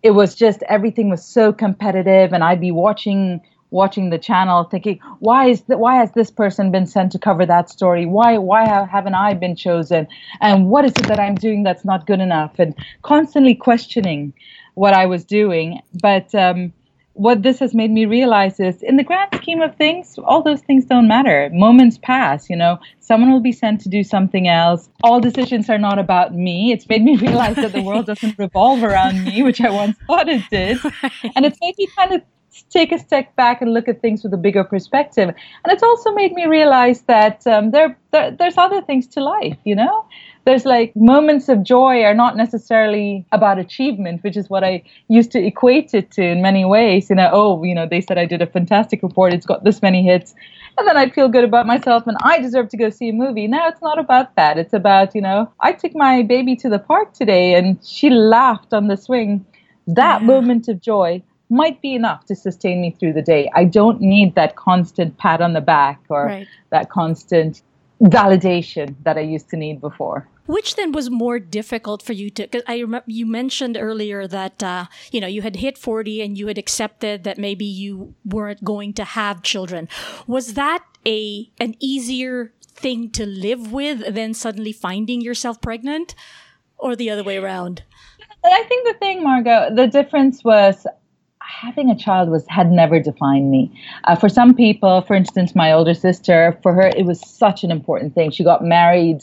it 0.03 0.11
was 0.11 0.35
just 0.35 0.63
everything 0.63 1.09
was 1.09 1.25
so 1.25 1.51
competitive. 1.51 2.33
And 2.33 2.43
I'd 2.43 2.61
be 2.61 2.71
watching 2.71 3.41
watching 3.69 4.11
the 4.11 4.17
channel 4.17 4.63
thinking 4.63 4.97
why 5.19 5.49
is 5.49 5.61
that 5.63 5.77
why 5.77 5.95
has 5.97 6.09
this 6.13 6.31
person 6.31 6.71
been 6.71 6.85
sent 6.85 7.11
to 7.11 7.19
cover 7.19 7.45
that 7.45 7.69
story 7.69 8.05
why 8.05 8.37
why 8.37 8.65
haven't 8.89 9.13
i 9.13 9.33
been 9.33 9.57
chosen 9.57 10.07
and 10.39 10.69
what 10.69 10.85
is 10.85 10.91
it 10.91 11.05
that 11.07 11.19
i'm 11.19 11.35
doing 11.35 11.63
that's 11.63 11.83
not 11.83 12.07
good 12.07 12.21
enough 12.21 12.57
and 12.59 12.73
constantly 13.01 13.53
questioning 13.53 14.31
what 14.75 14.93
i 14.93 15.05
was 15.05 15.25
doing 15.25 15.81
but 16.01 16.33
um, 16.33 16.71
what 17.17 17.41
this 17.41 17.59
has 17.59 17.73
made 17.73 17.91
me 17.91 18.05
realize 18.05 18.59
is 18.59 18.83
in 18.83 18.95
the 18.95 19.03
grand 19.03 19.29
scheme 19.35 19.61
of 19.61 19.75
things 19.75 20.17
all 20.23 20.43
those 20.43 20.61
things 20.61 20.85
don't 20.85 21.07
matter. 21.07 21.49
Moments 21.51 21.97
pass 22.01 22.49
you 22.49 22.55
know. 22.55 22.79
Someone 22.99 23.31
will 23.31 23.41
be 23.41 23.51
sent 23.51 23.81
to 23.81 23.89
do 23.89 24.03
something 24.03 24.47
else. 24.47 24.89
All 25.03 25.19
decisions 25.19 25.69
are 25.69 25.77
not 25.77 25.97
about 25.97 26.35
me. 26.35 26.71
It's 26.71 26.87
made 26.87 27.03
me 27.03 27.17
realize 27.27 27.55
that 27.55 27.73
the 27.73 27.81
world 27.81 28.05
doesn't 28.05 28.37
revolve 28.37 28.83
around 28.83 29.23
me 29.23 29.43
which 29.43 29.61
i 29.61 29.69
once 29.69 29.97
thought 30.07 30.29
it 30.29 30.43
did. 30.51 30.77
And 31.35 31.45
it's 31.45 31.57
made 31.61 31.75
me 31.77 31.87
kind 31.95 32.13
of 32.13 32.21
take 32.69 32.91
a 32.91 32.99
step 32.99 33.35
back 33.35 33.61
and 33.61 33.73
look 33.73 33.87
at 33.87 34.01
things 34.01 34.23
with 34.23 34.33
a 34.33 34.37
bigger 34.37 34.63
perspective. 34.63 35.29
And 35.29 35.73
it's 35.73 35.83
also 35.83 36.13
made 36.13 36.33
me 36.33 36.45
realize 36.45 37.01
that 37.03 37.45
um, 37.47 37.71
there, 37.71 37.97
there 38.11 38.31
there's 38.31 38.57
other 38.57 38.81
things 38.81 39.07
to 39.07 39.21
life 39.21 39.57
you 39.63 39.75
know 39.75 40.05
there's 40.47 40.63
like 40.63 40.95
moments 40.95 41.49
of 41.49 41.61
joy 41.61 42.03
are 42.03 42.13
not 42.13 42.37
necessarily 42.37 43.25
about 43.33 43.59
achievement, 43.59 44.23
which 44.23 44.37
is 44.37 44.49
what 44.49 44.63
I 44.63 44.81
used 45.09 45.29
to 45.33 45.45
equate 45.45 45.93
it 45.93 46.09
to 46.11 46.23
in 46.23 46.41
many 46.41 46.63
ways. 46.63 47.09
You 47.09 47.17
know, 47.17 47.29
oh, 47.33 47.63
you 47.65 47.75
know, 47.75 47.85
they 47.85 47.99
said 47.99 48.17
I 48.17 48.25
did 48.25 48.41
a 48.41 48.47
fantastic 48.47 49.03
report, 49.03 49.33
it's 49.33 49.45
got 49.45 49.65
this 49.65 49.81
many 49.81 50.05
hits. 50.05 50.35
And 50.77 50.87
then 50.87 50.95
I'd 50.95 51.13
feel 51.13 51.27
good 51.27 51.43
about 51.43 51.67
myself 51.67 52.07
and 52.07 52.15
I 52.21 52.39
deserve 52.39 52.69
to 52.69 52.77
go 52.77 52.89
see 52.89 53.09
a 53.09 53.13
movie. 53.13 53.45
Now 53.45 53.67
it's 53.67 53.81
not 53.81 53.99
about 53.99 54.37
that. 54.37 54.57
It's 54.57 54.71
about, 54.71 55.13
you 55.13 55.19
know, 55.19 55.51
I 55.59 55.73
took 55.73 55.93
my 55.93 56.23
baby 56.23 56.55
to 56.57 56.69
the 56.69 56.79
park 56.79 57.11
today 57.11 57.55
and 57.55 57.77
she 57.85 58.09
laughed 58.09 58.73
on 58.73 58.87
the 58.87 58.95
swing. 58.95 59.45
That 59.85 60.21
yeah. 60.21 60.27
moment 60.27 60.69
of 60.69 60.79
joy 60.79 61.21
might 61.49 61.81
be 61.81 61.93
enough 61.93 62.23
to 62.27 62.35
sustain 62.37 62.79
me 62.79 62.91
through 62.91 63.13
the 63.13 63.21
day. 63.21 63.51
I 63.53 63.65
don't 63.65 63.99
need 63.99 64.35
that 64.35 64.55
constant 64.55 65.17
pat 65.17 65.41
on 65.41 65.51
the 65.51 65.61
back 65.61 65.99
or 66.07 66.27
right. 66.27 66.47
that 66.69 66.89
constant 66.89 67.63
validation 68.01 68.95
that 69.03 69.17
I 69.17 69.21
used 69.21 69.49
to 69.49 69.57
need 69.57 69.81
before. 69.81 70.25
Which 70.47 70.75
then 70.75 70.91
was 70.91 71.09
more 71.09 71.39
difficult 71.39 72.01
for 72.01 72.13
you 72.13 72.29
to? 72.31 72.43
Because 72.43 72.63
I 72.67 72.79
remember 72.79 73.05
you 73.07 73.25
mentioned 73.25 73.77
earlier 73.79 74.27
that 74.27 74.63
uh, 74.63 74.85
you 75.11 75.21
know 75.21 75.27
you 75.27 75.41
had 75.41 75.57
hit 75.57 75.77
forty 75.77 76.21
and 76.21 76.37
you 76.37 76.47
had 76.47 76.57
accepted 76.57 77.23
that 77.25 77.37
maybe 77.37 77.65
you 77.65 78.15
weren't 78.25 78.63
going 78.63 78.93
to 78.93 79.03
have 79.03 79.43
children. 79.43 79.87
Was 80.25 80.53
that 80.55 80.83
a 81.05 81.51
an 81.59 81.75
easier 81.79 82.53
thing 82.61 83.11
to 83.11 83.25
live 83.25 83.71
with 83.71 84.13
than 84.13 84.33
suddenly 84.33 84.71
finding 84.71 85.21
yourself 85.21 85.61
pregnant, 85.61 86.15
or 86.77 86.95
the 86.95 87.09
other 87.09 87.23
way 87.23 87.37
around? 87.37 87.83
I 88.43 88.63
think 88.63 88.87
the 88.87 88.93
thing, 88.93 89.23
Marga, 89.23 89.75
the 89.75 89.87
difference 89.87 90.43
was 90.43 90.87
having 91.41 91.89
a 91.89 91.97
child 91.97 92.29
was 92.29 92.45
had 92.47 92.71
never 92.71 92.99
defined 92.99 93.51
me. 93.51 93.71
Uh, 94.03 94.15
for 94.15 94.29
some 94.29 94.53
people, 94.53 95.01
for 95.01 95.15
instance, 95.15 95.55
my 95.55 95.71
older 95.71 95.93
sister, 95.93 96.57
for 96.61 96.73
her 96.73 96.87
it 96.87 97.05
was 97.05 97.19
such 97.27 97.63
an 97.63 97.71
important 97.71 98.13
thing. 98.13 98.31
She 98.31 98.43
got 98.43 98.63
married 98.63 99.21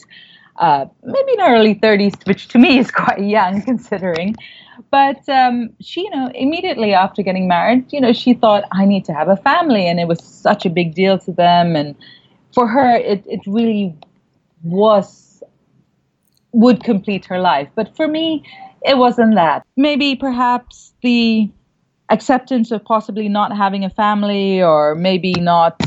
uh, 0.57 0.85
maybe 1.03 1.33
in 1.33 1.39
her 1.39 1.55
early 1.55 1.75
30s, 1.75 2.25
which 2.27 2.47
to 2.49 2.57
me 2.57 2.77
is 2.77 2.91
quite 2.91 3.19
young 3.19 3.61
considering. 3.69 4.35
But 4.91 5.27
um, 5.29 5.69
she, 5.81 6.01
you 6.01 6.09
know, 6.09 6.31
immediately 6.35 6.93
after 6.93 7.21
getting 7.21 7.47
married, 7.47 7.91
you 7.91 8.01
know, 8.01 8.13
she 8.13 8.33
thought, 8.33 8.63
I 8.71 8.85
need 8.85 9.05
to 9.05 9.13
have 9.13 9.29
a 9.29 9.37
family. 9.37 9.87
And 9.87 9.99
it 9.99 10.07
was 10.07 10.23
such 10.23 10.65
a 10.65 10.69
big 10.69 10.95
deal 10.95 11.17
to 11.19 11.31
them. 11.31 11.75
And 11.75 11.95
for 12.53 12.67
her, 12.67 12.95
it, 12.95 13.23
it 13.25 13.41
really 13.47 13.95
was, 14.63 15.43
would 16.51 16.83
complete 16.83 17.25
her 17.25 17.39
life. 17.39 17.69
But 17.75 17.95
for 17.95 18.07
me, 18.07 18.43
it 18.83 18.97
wasn't 18.97 19.35
that. 19.35 19.65
Maybe 19.75 20.15
perhaps 20.15 20.93
the 21.01 21.49
acceptance 22.09 22.71
of 22.71 22.83
possibly 22.85 23.27
not 23.27 23.55
having 23.55 23.83
a 23.83 23.89
family 23.89 24.61
or 24.61 24.95
maybe 24.95 25.33
not 25.33 25.81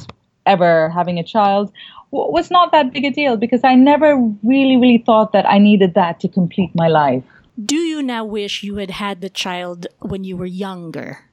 ever 0.48 0.88
having 0.90 1.18
a 1.18 1.24
child 1.24 1.72
was 2.10 2.50
not 2.50 2.72
that 2.72 2.92
big 2.92 3.04
a 3.04 3.10
deal 3.10 3.36
because 3.36 3.60
I 3.64 3.74
never 3.74 4.16
really, 4.42 4.76
really 4.76 5.02
thought 5.04 5.32
that 5.32 5.46
I 5.46 5.58
needed 5.58 5.94
that 5.94 6.20
to 6.20 6.28
complete 6.28 6.70
my 6.74 6.88
life. 6.88 7.24
Do 7.62 7.76
you 7.76 8.02
now 8.02 8.24
wish 8.24 8.62
you 8.62 8.76
had 8.76 8.90
had 8.90 9.20
the 9.20 9.28
child 9.28 9.86
when 10.00 10.24
you 10.24 10.36
were 10.36 10.46
younger? 10.46 11.24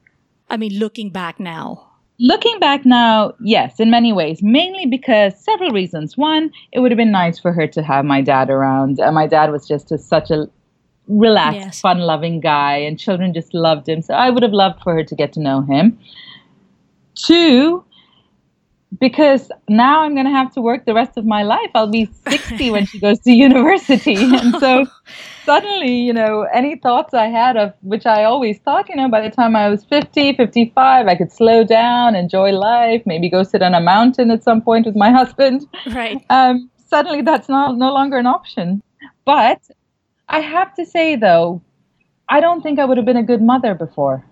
I 0.49 0.57
mean, 0.57 0.77
looking 0.77 1.11
back 1.11 1.39
now. 1.39 1.91
Looking 2.19 2.59
back 2.59 2.85
now, 2.85 3.33
yes, 3.41 3.79
in 3.79 3.89
many 3.89 4.13
ways, 4.13 4.41
mainly 4.41 4.85
because 4.85 5.37
several 5.37 5.71
reasons. 5.71 6.17
One, 6.17 6.51
it 6.71 6.79
would 6.79 6.91
have 6.91 6.97
been 6.97 7.11
nice 7.11 7.37
for 7.37 7.51
her 7.51 7.67
to 7.67 7.83
have 7.83 8.05
my 8.05 8.21
dad 8.21 8.49
around. 8.49 8.99
Uh, 8.99 9.11
my 9.11 9.27
dad 9.27 9.51
was 9.51 9.67
just 9.67 9.91
a, 9.91 9.97
such 9.97 10.31
a 10.31 10.47
relaxed, 11.07 11.59
yes. 11.59 11.81
fun 11.81 11.99
loving 11.99 12.39
guy, 12.39 12.77
and 12.77 12.97
children 12.97 13.33
just 13.33 13.53
loved 13.53 13.87
him. 13.87 14.01
So 14.01 14.13
I 14.13 14.29
would 14.29 14.43
have 14.43 14.53
loved 14.53 14.81
for 14.81 14.93
her 14.93 15.03
to 15.03 15.15
get 15.15 15.33
to 15.33 15.39
know 15.39 15.61
him. 15.61 15.99
Two, 17.15 17.84
because 18.99 19.51
now 19.67 20.01
I'm 20.01 20.13
going 20.13 20.25
to 20.25 20.31
have 20.31 20.53
to 20.53 20.61
work 20.61 20.85
the 20.85 20.93
rest 20.93 21.17
of 21.17 21.25
my 21.25 21.43
life. 21.43 21.69
I'll 21.75 21.87
be 21.87 22.09
60 22.27 22.71
when 22.71 22.85
she 22.85 22.99
goes 22.99 23.19
to 23.21 23.31
university. 23.47 24.15
And 24.15 24.55
so 24.59 24.85
suddenly, 25.45 25.95
you 25.95 26.13
know, 26.13 26.43
any 26.53 26.77
thoughts 26.77 27.13
I 27.13 27.27
had 27.27 27.57
of 27.57 27.73
which 27.81 28.05
I 28.05 28.23
always 28.23 28.59
thought, 28.59 28.87
you 28.89 28.95
know, 28.95 29.09
by 29.09 29.21
the 29.21 29.29
time 29.29 29.55
I 29.55 29.69
was 29.69 29.83
50, 29.85 30.33
55, 30.33 31.07
I 31.07 31.15
could 31.15 31.31
slow 31.31 31.63
down, 31.63 32.15
enjoy 32.15 32.51
life, 32.51 33.01
maybe 33.05 33.29
go 33.29 33.43
sit 33.43 33.61
on 33.61 33.73
a 33.73 33.81
mountain 33.81 34.31
at 34.31 34.43
some 34.43 34.61
point 34.61 34.85
with 34.85 34.95
my 34.95 35.11
husband. 35.11 35.67
Right. 35.87 36.23
Um, 36.29 36.69
suddenly 36.87 37.21
that's 37.21 37.49
not, 37.49 37.77
no 37.77 37.93
longer 37.93 38.17
an 38.17 38.27
option. 38.27 38.81
But 39.25 39.61
I 40.29 40.39
have 40.39 40.73
to 40.75 40.85
say, 40.85 41.15
though, 41.15 41.61
I 42.29 42.39
don't 42.39 42.61
think 42.61 42.79
I 42.79 42.85
would 42.85 42.97
have 42.97 43.05
been 43.05 43.17
a 43.17 43.23
good 43.23 43.41
mother 43.41 43.75
before 43.75 44.25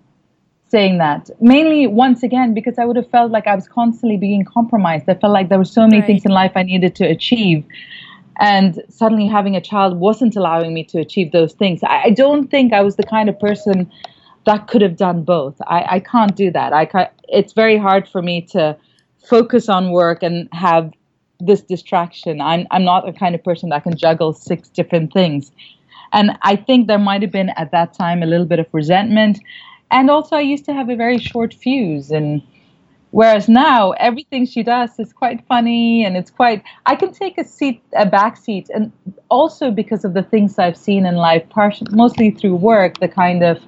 saying 0.74 0.98
that. 0.98 1.30
Mainly 1.40 1.86
once 1.86 2.20
again 2.28 2.52
because 2.58 2.76
i 2.82 2.84
would 2.84 2.96
have 2.96 3.10
felt 3.16 3.30
like 3.36 3.46
i 3.46 3.54
was 3.60 3.68
constantly 3.80 4.18
being 4.28 4.44
compromised. 4.56 5.04
I 5.08 5.14
felt 5.14 5.32
like 5.32 5.48
there 5.50 5.62
were 5.64 5.72
so 5.78 5.82
many 5.82 6.00
right. 6.00 6.06
things 6.08 6.24
in 6.24 6.32
life 6.42 6.52
i 6.62 6.64
needed 6.72 6.92
to 7.00 7.04
achieve. 7.16 7.60
And 8.40 8.82
suddenly 8.88 9.28
having 9.28 9.54
a 9.54 9.60
child 9.70 9.92
wasn't 10.06 10.34
allowing 10.40 10.74
me 10.78 10.82
to 10.92 10.98
achieve 10.98 11.30
those 11.30 11.52
things. 11.52 11.78
I, 11.84 11.96
I 12.08 12.10
don't 12.22 12.50
think 12.54 12.72
i 12.72 12.82
was 12.88 12.96
the 12.96 13.08
kind 13.14 13.28
of 13.28 13.38
person 13.48 13.76
that 14.48 14.66
could 14.70 14.82
have 14.82 14.96
done 14.96 15.22
both. 15.22 15.56
I, 15.76 15.80
I 15.96 16.00
can't 16.00 16.34
do 16.36 16.50
that. 16.50 16.72
I 16.72 16.84
can't, 16.92 17.10
it's 17.28 17.52
very 17.52 17.78
hard 17.86 18.08
for 18.08 18.20
me 18.30 18.42
to 18.54 18.76
focus 19.32 19.68
on 19.68 19.90
work 19.90 20.22
and 20.22 20.48
have 20.52 20.92
this 21.40 21.62
distraction. 21.62 22.40
I'm, 22.40 22.66
I'm 22.70 22.84
not 22.84 23.06
the 23.06 23.12
kind 23.12 23.34
of 23.34 23.42
person 23.42 23.70
that 23.70 23.84
can 23.84 23.96
juggle 23.96 24.32
six 24.32 24.68
different 24.68 25.12
things. 25.12 25.50
And 26.12 26.26
I 26.42 26.56
think 26.56 26.86
there 26.86 26.98
might 26.98 27.22
have 27.22 27.32
been 27.32 27.50
at 27.50 27.70
that 27.72 27.92
time 27.92 28.22
a 28.22 28.26
little 28.26 28.46
bit 28.46 28.58
of 28.58 28.66
resentment. 28.72 29.40
And 29.90 30.10
also, 30.10 30.36
I 30.36 30.40
used 30.40 30.64
to 30.66 30.72
have 30.72 30.88
a 30.88 30.96
very 30.96 31.18
short 31.18 31.54
fuse. 31.54 32.10
And 32.10 32.42
whereas 33.10 33.48
now, 33.48 33.92
everything 33.92 34.46
she 34.46 34.62
does 34.62 34.98
is 34.98 35.12
quite 35.12 35.46
funny 35.46 36.04
and 36.04 36.16
it's 36.16 36.30
quite, 36.30 36.62
I 36.86 36.96
can 36.96 37.12
take 37.12 37.38
a 37.38 37.44
seat, 37.44 37.82
a 37.96 38.06
back 38.06 38.36
seat. 38.36 38.68
And 38.74 38.90
also 39.28 39.70
because 39.70 40.04
of 40.04 40.14
the 40.14 40.22
things 40.22 40.58
I've 40.58 40.76
seen 40.76 41.06
in 41.06 41.16
life, 41.16 41.48
partially, 41.48 41.94
mostly 41.94 42.30
through 42.30 42.56
work, 42.56 42.98
the 42.98 43.08
kind 43.08 43.42
of 43.42 43.62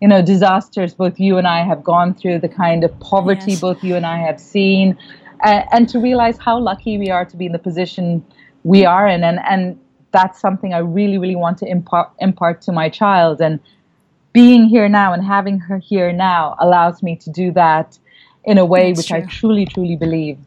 you 0.00 0.08
know 0.08 0.22
disasters 0.22 0.94
both 0.94 1.18
you 1.18 1.38
and 1.38 1.46
I 1.46 1.64
have 1.64 1.82
gone 1.82 2.14
through, 2.14 2.40
the 2.40 2.48
kind 2.48 2.84
of 2.84 2.98
poverty 3.00 3.52
yes. 3.52 3.60
both 3.60 3.82
you 3.82 3.96
and 3.96 4.06
I 4.06 4.18
have 4.18 4.40
seen, 4.40 4.96
uh, 5.44 5.62
and 5.72 5.88
to 5.88 5.98
realize 5.98 6.38
how 6.38 6.58
lucky 6.58 6.98
we 6.98 7.10
are 7.10 7.24
to 7.24 7.36
be 7.36 7.46
in 7.46 7.52
the 7.52 7.58
position 7.58 8.24
we 8.64 8.84
are 8.84 9.06
in, 9.06 9.24
and 9.24 9.38
and 9.48 9.78
that's 10.12 10.40
something 10.40 10.74
I 10.74 10.78
really 10.78 11.18
really 11.18 11.36
want 11.36 11.58
to 11.58 11.66
impart 11.66 12.10
impart 12.18 12.62
to 12.62 12.72
my 12.72 12.88
child, 12.88 13.40
and 13.40 13.58
being 14.36 14.66
here 14.66 14.88
now 14.88 15.14
and 15.14 15.24
having 15.24 15.58
her 15.58 15.78
here 15.78 16.12
now 16.12 16.54
allows 16.60 17.02
me 17.02 17.16
to 17.16 17.30
do 17.30 17.50
that 17.52 17.98
in 18.44 18.58
a 18.58 18.66
way 18.66 18.92
that's 18.92 18.98
which 18.98 19.08
true. 19.08 19.18
I 19.18 19.20
truly 19.22 19.64
truly 19.64 19.96
believe 19.96 20.38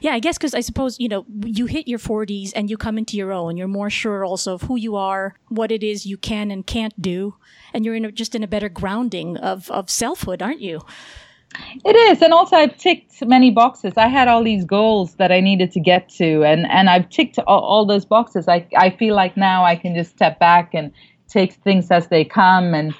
yeah, 0.00 0.12
I 0.12 0.20
guess 0.20 0.38
because 0.38 0.54
I 0.54 0.60
suppose, 0.60 1.00
you 1.00 1.08
know, 1.08 1.26
you 1.44 1.66
hit 1.66 1.88
your 1.88 1.98
40s 1.98 2.52
and 2.54 2.70
you 2.70 2.76
come 2.76 2.98
into 2.98 3.16
your 3.16 3.32
own. 3.32 3.56
You're 3.56 3.66
more 3.66 3.90
sure 3.90 4.24
also 4.24 4.54
of 4.54 4.62
who 4.62 4.76
you 4.76 4.94
are, 4.94 5.34
what 5.48 5.72
it 5.72 5.82
is 5.82 6.06
you 6.06 6.16
can 6.16 6.52
and 6.52 6.64
can't 6.64 7.00
do. 7.02 7.34
And 7.74 7.84
you're 7.84 7.96
in 7.96 8.04
a, 8.04 8.12
just 8.12 8.36
in 8.36 8.44
a 8.44 8.46
better 8.46 8.68
grounding 8.68 9.36
of, 9.36 9.68
of 9.72 9.90
selfhood, 9.90 10.40
aren't 10.40 10.60
you? 10.60 10.82
It 11.84 11.96
is. 11.96 12.22
And 12.22 12.32
also, 12.32 12.56
I've 12.56 12.76
ticked 12.76 13.24
many 13.26 13.50
boxes. 13.50 13.94
I 13.96 14.06
had 14.06 14.28
all 14.28 14.44
these 14.44 14.64
goals 14.64 15.14
that 15.14 15.32
I 15.32 15.40
needed 15.40 15.72
to 15.72 15.80
get 15.80 16.08
to, 16.10 16.44
and, 16.44 16.66
and 16.70 16.88
I've 16.90 17.08
ticked 17.08 17.38
all, 17.40 17.60
all 17.60 17.86
those 17.86 18.04
boxes. 18.04 18.46
I, 18.48 18.68
I 18.76 18.90
feel 18.90 19.14
like 19.14 19.36
now 19.36 19.64
I 19.64 19.74
can 19.74 19.94
just 19.96 20.10
step 20.10 20.38
back 20.38 20.74
and 20.74 20.92
take 21.28 21.52
things 21.52 21.90
as 21.90 22.08
they 22.08 22.24
come 22.24 22.74
and 22.74 22.94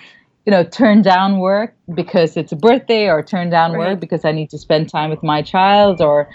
you 0.46 0.52
know, 0.52 0.64
turn 0.64 1.02
down 1.02 1.40
work 1.40 1.74
because 1.94 2.34
it's 2.34 2.52
a 2.52 2.56
birthday 2.56 3.10
or 3.10 3.22
turn 3.22 3.50
down 3.50 3.72
right. 3.72 3.90
work 3.90 4.00
because 4.00 4.24
I 4.24 4.32
need 4.32 4.48
to 4.48 4.56
spend 4.56 4.88
time 4.88 5.10
with 5.10 5.22
my 5.22 5.42
child 5.42 6.00
or 6.00 6.26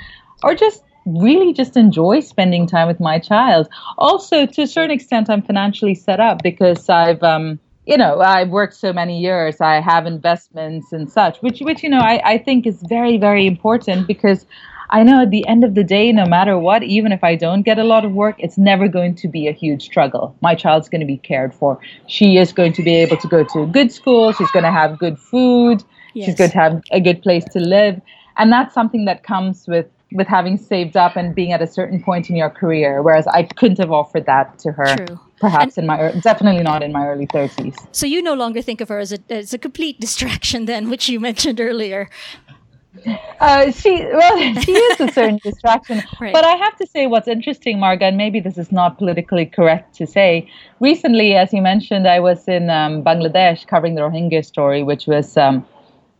or 0.43 0.53
just 0.53 0.83
really 1.05 1.51
just 1.51 1.75
enjoy 1.75 2.19
spending 2.19 2.67
time 2.67 2.87
with 2.87 2.99
my 2.99 3.17
child. 3.17 3.67
Also, 3.97 4.45
to 4.45 4.61
a 4.61 4.67
certain 4.67 4.91
extent, 4.91 5.31
I'm 5.31 5.41
financially 5.41 5.95
set 5.95 6.19
up 6.19 6.43
because 6.43 6.89
I've, 6.89 7.23
um, 7.23 7.59
you 7.87 7.97
know, 7.97 8.21
I've 8.21 8.49
worked 8.49 8.75
so 8.75 8.93
many 8.93 9.19
years. 9.19 9.59
I 9.59 9.81
have 9.81 10.05
investments 10.05 10.93
and 10.93 11.11
such, 11.11 11.39
which, 11.39 11.61
which 11.61 11.83
you 11.83 11.89
know, 11.89 11.99
I, 11.99 12.21
I 12.23 12.37
think 12.37 12.65
is 12.67 12.83
very, 12.87 13.17
very 13.17 13.47
important 13.47 14.07
because 14.07 14.45
I 14.93 15.01
know 15.01 15.23
at 15.23 15.31
the 15.31 15.45
end 15.47 15.63
of 15.63 15.73
the 15.73 15.83
day, 15.83 16.11
no 16.11 16.25
matter 16.27 16.57
what, 16.57 16.83
even 16.83 17.11
if 17.11 17.23
I 17.23 17.35
don't 17.35 17.63
get 17.63 17.79
a 17.79 17.83
lot 17.83 18.05
of 18.05 18.11
work, 18.13 18.35
it's 18.37 18.59
never 18.59 18.87
going 18.87 19.15
to 19.15 19.27
be 19.27 19.47
a 19.47 19.51
huge 19.51 19.83
struggle. 19.83 20.35
My 20.41 20.53
child's 20.53 20.87
going 20.87 21.01
to 21.01 21.07
be 21.07 21.17
cared 21.17 21.51
for. 21.51 21.79
She 22.05 22.37
is 22.37 22.53
going 22.53 22.73
to 22.73 22.83
be 22.83 22.95
able 22.97 23.17
to 23.17 23.27
go 23.27 23.43
to 23.43 23.63
a 23.63 23.65
good 23.65 23.91
school. 23.91 24.31
She's 24.33 24.51
going 24.51 24.65
to 24.65 24.71
have 24.71 24.99
good 24.99 25.17
food. 25.17 25.83
Yes. 26.13 26.27
She's 26.27 26.35
going 26.35 26.51
to 26.51 26.57
have 26.57 26.81
a 26.91 27.01
good 27.01 27.23
place 27.23 27.43
to 27.53 27.59
live. 27.59 27.99
And 28.37 28.51
that's 28.51 28.75
something 28.75 29.05
that 29.05 29.23
comes 29.23 29.67
with 29.67 29.87
with 30.13 30.27
having 30.27 30.57
saved 30.57 30.95
up 30.95 31.15
and 31.15 31.33
being 31.33 31.53
at 31.53 31.61
a 31.63 31.65
certain 31.65 31.99
point 32.03 32.29
in 32.29 32.35
your 32.35 32.51
career, 32.51 33.01
whereas 33.01 33.25
I 33.25 33.43
couldn't 33.43 33.79
have 33.79 33.91
offered 33.91 34.27
that 34.27 34.59
to 34.59 34.71
her. 34.71 34.95
True. 34.95 35.19
Perhaps 35.39 35.77
and 35.77 35.85
in 35.85 35.87
my 35.87 36.11
definitely 36.21 36.61
not 36.61 36.83
in 36.83 36.91
my 36.91 37.07
early 37.07 37.25
thirties. 37.25 37.75
So 37.91 38.05
you 38.05 38.21
no 38.21 38.35
longer 38.35 38.61
think 38.61 38.79
of 38.79 38.89
her 38.89 38.99
as 38.99 39.11
a 39.11 39.17
as 39.29 39.53
a 39.53 39.57
complete 39.57 39.99
distraction, 39.99 40.65
then, 40.65 40.89
which 40.89 41.09
you 41.09 41.19
mentioned 41.19 41.59
earlier. 41.59 42.09
Uh, 43.39 43.71
she 43.71 44.05
well, 44.13 44.37
she 44.61 44.71
is 44.71 44.99
a 45.01 45.11
certain 45.11 45.39
distraction. 45.43 46.01
Right. 46.19 46.33
But 46.33 46.45
I 46.45 46.55
have 46.55 46.77
to 46.77 46.87
say, 46.87 47.07
what's 47.07 47.27
interesting, 47.27 47.77
Marga, 47.77 48.03
and 48.03 48.17
maybe 48.17 48.39
this 48.39 48.57
is 48.57 48.71
not 48.71 48.97
politically 48.97 49.45
correct 49.45 49.95
to 49.95 50.07
say. 50.07 50.49
Recently, 50.79 51.35
as 51.35 51.53
you 51.53 51.61
mentioned, 51.61 52.07
I 52.07 52.19
was 52.19 52.47
in 52.47 52.69
um, 52.69 53.03
Bangladesh 53.03 53.67
covering 53.67 53.95
the 53.95 54.01
Rohingya 54.01 54.45
story, 54.45 54.83
which 54.83 55.07
was 55.07 55.35
um, 55.37 55.65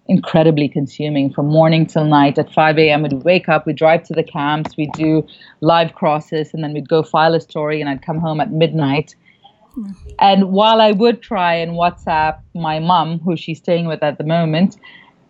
incredibly 0.08 0.68
consuming 0.68 1.32
from 1.32 1.48
morning 1.48 1.86
till 1.86 2.06
night. 2.06 2.38
At 2.38 2.52
5 2.52 2.78
a.m., 2.78 3.04
we'd 3.04 3.14
wake 3.24 3.48
up, 3.48 3.66
we'd 3.66 3.76
drive 3.76 4.04
to 4.06 4.14
the 4.14 4.24
camps, 4.24 4.76
we'd 4.76 4.92
do 4.94 5.26
live 5.62 5.94
crosses, 5.94 6.54
and 6.54 6.64
then 6.64 6.74
we'd 6.74 6.90
go 6.90 7.04
file 7.04 7.36
a 7.36 7.42
story, 7.42 7.80
and 7.80 7.90
I'd 7.90 8.02
come 8.02 8.20
home 8.20 8.42
at 8.42 8.52
midnight. 8.52 9.16
Mm. 9.78 9.96
And 10.20 10.52
while 10.52 10.82
I 10.82 10.92
would 10.92 11.22
try 11.22 11.56
and 11.56 11.74
WhatsApp 11.74 12.40
my 12.54 12.80
mum, 12.80 13.20
who 13.20 13.38
she's 13.38 13.60
staying 13.60 13.88
with 13.88 14.04
at 14.04 14.18
the 14.18 14.24
moment, 14.24 14.78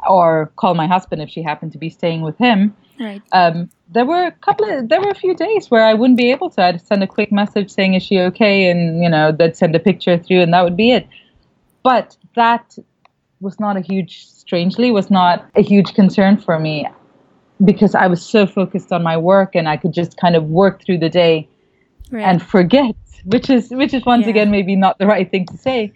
or 0.08 0.52
call 0.56 0.74
my 0.76 0.88
husband 0.88 1.22
if 1.22 1.30
she 1.30 1.42
happened 1.42 1.72
to 1.74 1.78
be 1.78 1.90
staying 1.90 2.22
with 2.22 2.38
him, 2.38 2.76
right. 3.00 3.22
um, 3.32 3.70
there 3.90 4.06
were 4.06 4.26
a 4.26 4.32
couple 4.32 4.70
of 4.70 4.90
there 4.90 5.02
were 5.02 5.10
a 5.10 5.16
few 5.16 5.36
days 5.36 5.70
where 5.70 5.84
I 5.84 5.94
wouldn't 5.94 6.18
be 6.18 6.32
able 6.32 6.50
to. 6.52 6.64
I'd 6.64 6.82
send 6.86 7.04
a 7.04 7.08
quick 7.08 7.32
message 7.32 7.72
saying, 7.72 7.94
"Is 7.94 8.04
she 8.04 8.20
okay?" 8.20 8.70
and 8.70 9.04
you 9.04 9.10
know, 9.10 9.32
they'd 9.32 9.56
send 9.56 9.76
a 9.76 9.80
picture 9.80 10.18
through, 10.18 10.42
and 10.42 10.54
that 10.54 10.64
would 10.64 10.78
be 10.78 10.92
it. 10.92 11.08
But 11.84 12.18
that 12.36 12.78
was 13.42 13.60
not 13.60 13.78
a 13.78 13.82
huge 13.82 14.26
strangely 14.26 14.92
was 14.92 15.10
not 15.10 15.46
a 15.56 15.62
huge 15.62 15.94
concern 15.94 16.38
for 16.38 16.60
me 16.60 16.88
because 17.64 17.96
I 17.96 18.08
was 18.08 18.24
so 18.24 18.46
focused 18.46 18.92
on 18.92 19.04
my 19.04 19.18
work 19.18 19.56
and 19.56 19.70
I 19.70 19.78
could 19.78 19.94
just 19.94 20.18
kind 20.18 20.36
of 20.36 20.46
work 20.46 20.84
through 20.84 20.98
the 21.00 21.10
day 21.10 21.48
right. 22.12 22.24
and 22.24 22.42
forget, 22.42 22.96
which 23.26 23.50
is 23.50 23.70
which 23.70 23.94
is 23.94 24.06
once 24.06 24.24
yeah. 24.24 24.32
again 24.32 24.52
maybe 24.52 24.76
not 24.76 24.98
the 24.98 25.08
right 25.08 25.30
thing 25.30 25.46
to 25.48 25.58
say, 25.58 25.94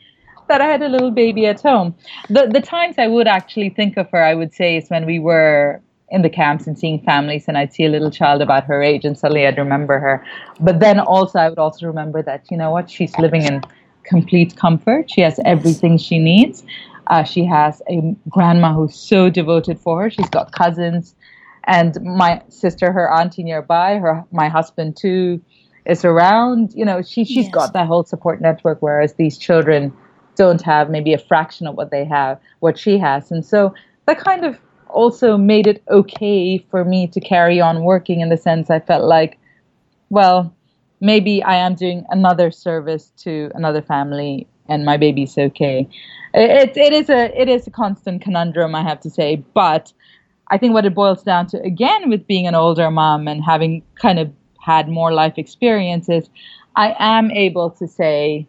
that 0.47 0.61
I 0.61 0.65
had 0.65 0.81
a 0.81 0.89
little 0.89 1.11
baby 1.11 1.45
at 1.45 1.61
home. 1.61 1.95
The 2.29 2.47
the 2.47 2.61
times 2.61 2.95
I 2.97 3.07
would 3.07 3.27
actually 3.27 3.69
think 3.69 3.97
of 3.97 4.09
her, 4.11 4.23
I 4.23 4.33
would 4.33 4.53
say, 4.53 4.77
is 4.77 4.89
when 4.89 5.05
we 5.05 5.19
were 5.19 5.81
in 6.09 6.21
the 6.21 6.29
camps 6.29 6.67
and 6.67 6.79
seeing 6.79 7.01
families 7.01 7.45
and 7.47 7.57
I'd 7.57 7.73
see 7.73 7.83
a 7.83 7.89
little 7.89 8.09
child 8.11 8.41
about 8.41 8.63
her 8.63 8.81
age 8.81 9.03
and 9.03 9.17
suddenly 9.17 9.45
I'd 9.45 9.57
remember 9.57 9.99
her. 9.99 10.25
But 10.59 10.79
then 10.79 10.99
also 10.99 11.37
I 11.39 11.49
would 11.49 11.59
also 11.59 11.85
remember 11.85 12.21
that, 12.23 12.49
you 12.49 12.55
know 12.55 12.71
what, 12.71 12.89
she's 12.89 13.17
living 13.17 13.43
in 13.43 13.61
complete 14.03 14.55
comfort. 14.55 15.11
She 15.11 15.21
has 15.21 15.39
everything 15.43 15.97
she 15.97 16.17
needs. 16.17 16.63
Uh, 17.07 17.23
she 17.23 17.45
has 17.45 17.81
a 17.89 18.15
grandma 18.29 18.73
who's 18.73 18.95
so 18.95 19.29
devoted 19.29 19.79
for 19.79 20.01
her. 20.01 20.09
She's 20.09 20.29
got 20.29 20.51
cousins, 20.51 21.15
and 21.65 21.97
my 22.01 22.41
sister, 22.49 22.91
her 22.91 23.11
auntie 23.11 23.43
nearby. 23.43 23.97
Her 23.97 24.25
my 24.31 24.49
husband 24.49 24.97
too 24.97 25.41
is 25.85 26.03
around. 26.03 26.73
You 26.73 26.83
know, 26.83 27.01
she 27.01 27.23
she's 27.23 27.45
yes. 27.45 27.53
got 27.53 27.73
that 27.73 27.87
whole 27.87 28.03
support 28.03 28.41
network. 28.41 28.81
Whereas 28.81 29.13
these 29.13 29.37
children 29.37 29.93
don't 30.37 30.61
have 30.61 30.89
maybe 30.89 31.13
a 31.13 31.17
fraction 31.17 31.67
of 31.67 31.75
what 31.75 31.91
they 31.91 32.05
have, 32.05 32.39
what 32.59 32.77
she 32.77 32.97
has, 32.97 33.31
and 33.31 33.45
so 33.45 33.73
that 34.05 34.19
kind 34.23 34.45
of 34.45 34.59
also 34.89 35.37
made 35.37 35.67
it 35.67 35.83
okay 35.89 36.57
for 36.71 36.85
me 36.85 37.07
to 37.07 37.19
carry 37.19 37.59
on 37.59 37.83
working 37.83 38.21
in 38.21 38.29
the 38.29 38.37
sense 38.37 38.69
I 38.69 38.79
felt 38.79 39.03
like, 39.03 39.37
well, 40.09 40.53
maybe 41.01 41.43
I 41.43 41.55
am 41.55 41.75
doing 41.75 42.05
another 42.09 42.51
service 42.51 43.11
to 43.17 43.51
another 43.53 43.81
family 43.81 44.47
and 44.69 44.85
my 44.85 44.97
baby's 44.97 45.37
okay. 45.37 45.87
It, 46.33 46.75
it 46.75 46.93
is 46.93 47.09
a 47.09 47.39
it 47.39 47.49
is 47.49 47.67
a 47.67 47.71
constant 47.71 48.21
conundrum, 48.21 48.75
I 48.75 48.83
have 48.83 48.99
to 49.01 49.09
say. 49.09 49.37
But 49.53 49.93
I 50.49 50.57
think 50.57 50.73
what 50.73 50.85
it 50.85 50.93
boils 50.93 51.23
down 51.23 51.47
to 51.47 51.61
again 51.61 52.09
with 52.09 52.27
being 52.27 52.47
an 52.47 52.55
older 52.55 52.91
mom 52.91 53.27
and 53.27 53.43
having 53.43 53.83
kind 53.95 54.19
of 54.19 54.31
had 54.59 54.89
more 54.89 55.13
life 55.13 55.33
experiences, 55.37 56.29
I 56.75 56.95
am 56.99 57.31
able 57.31 57.69
to 57.71 57.87
say 57.87 58.47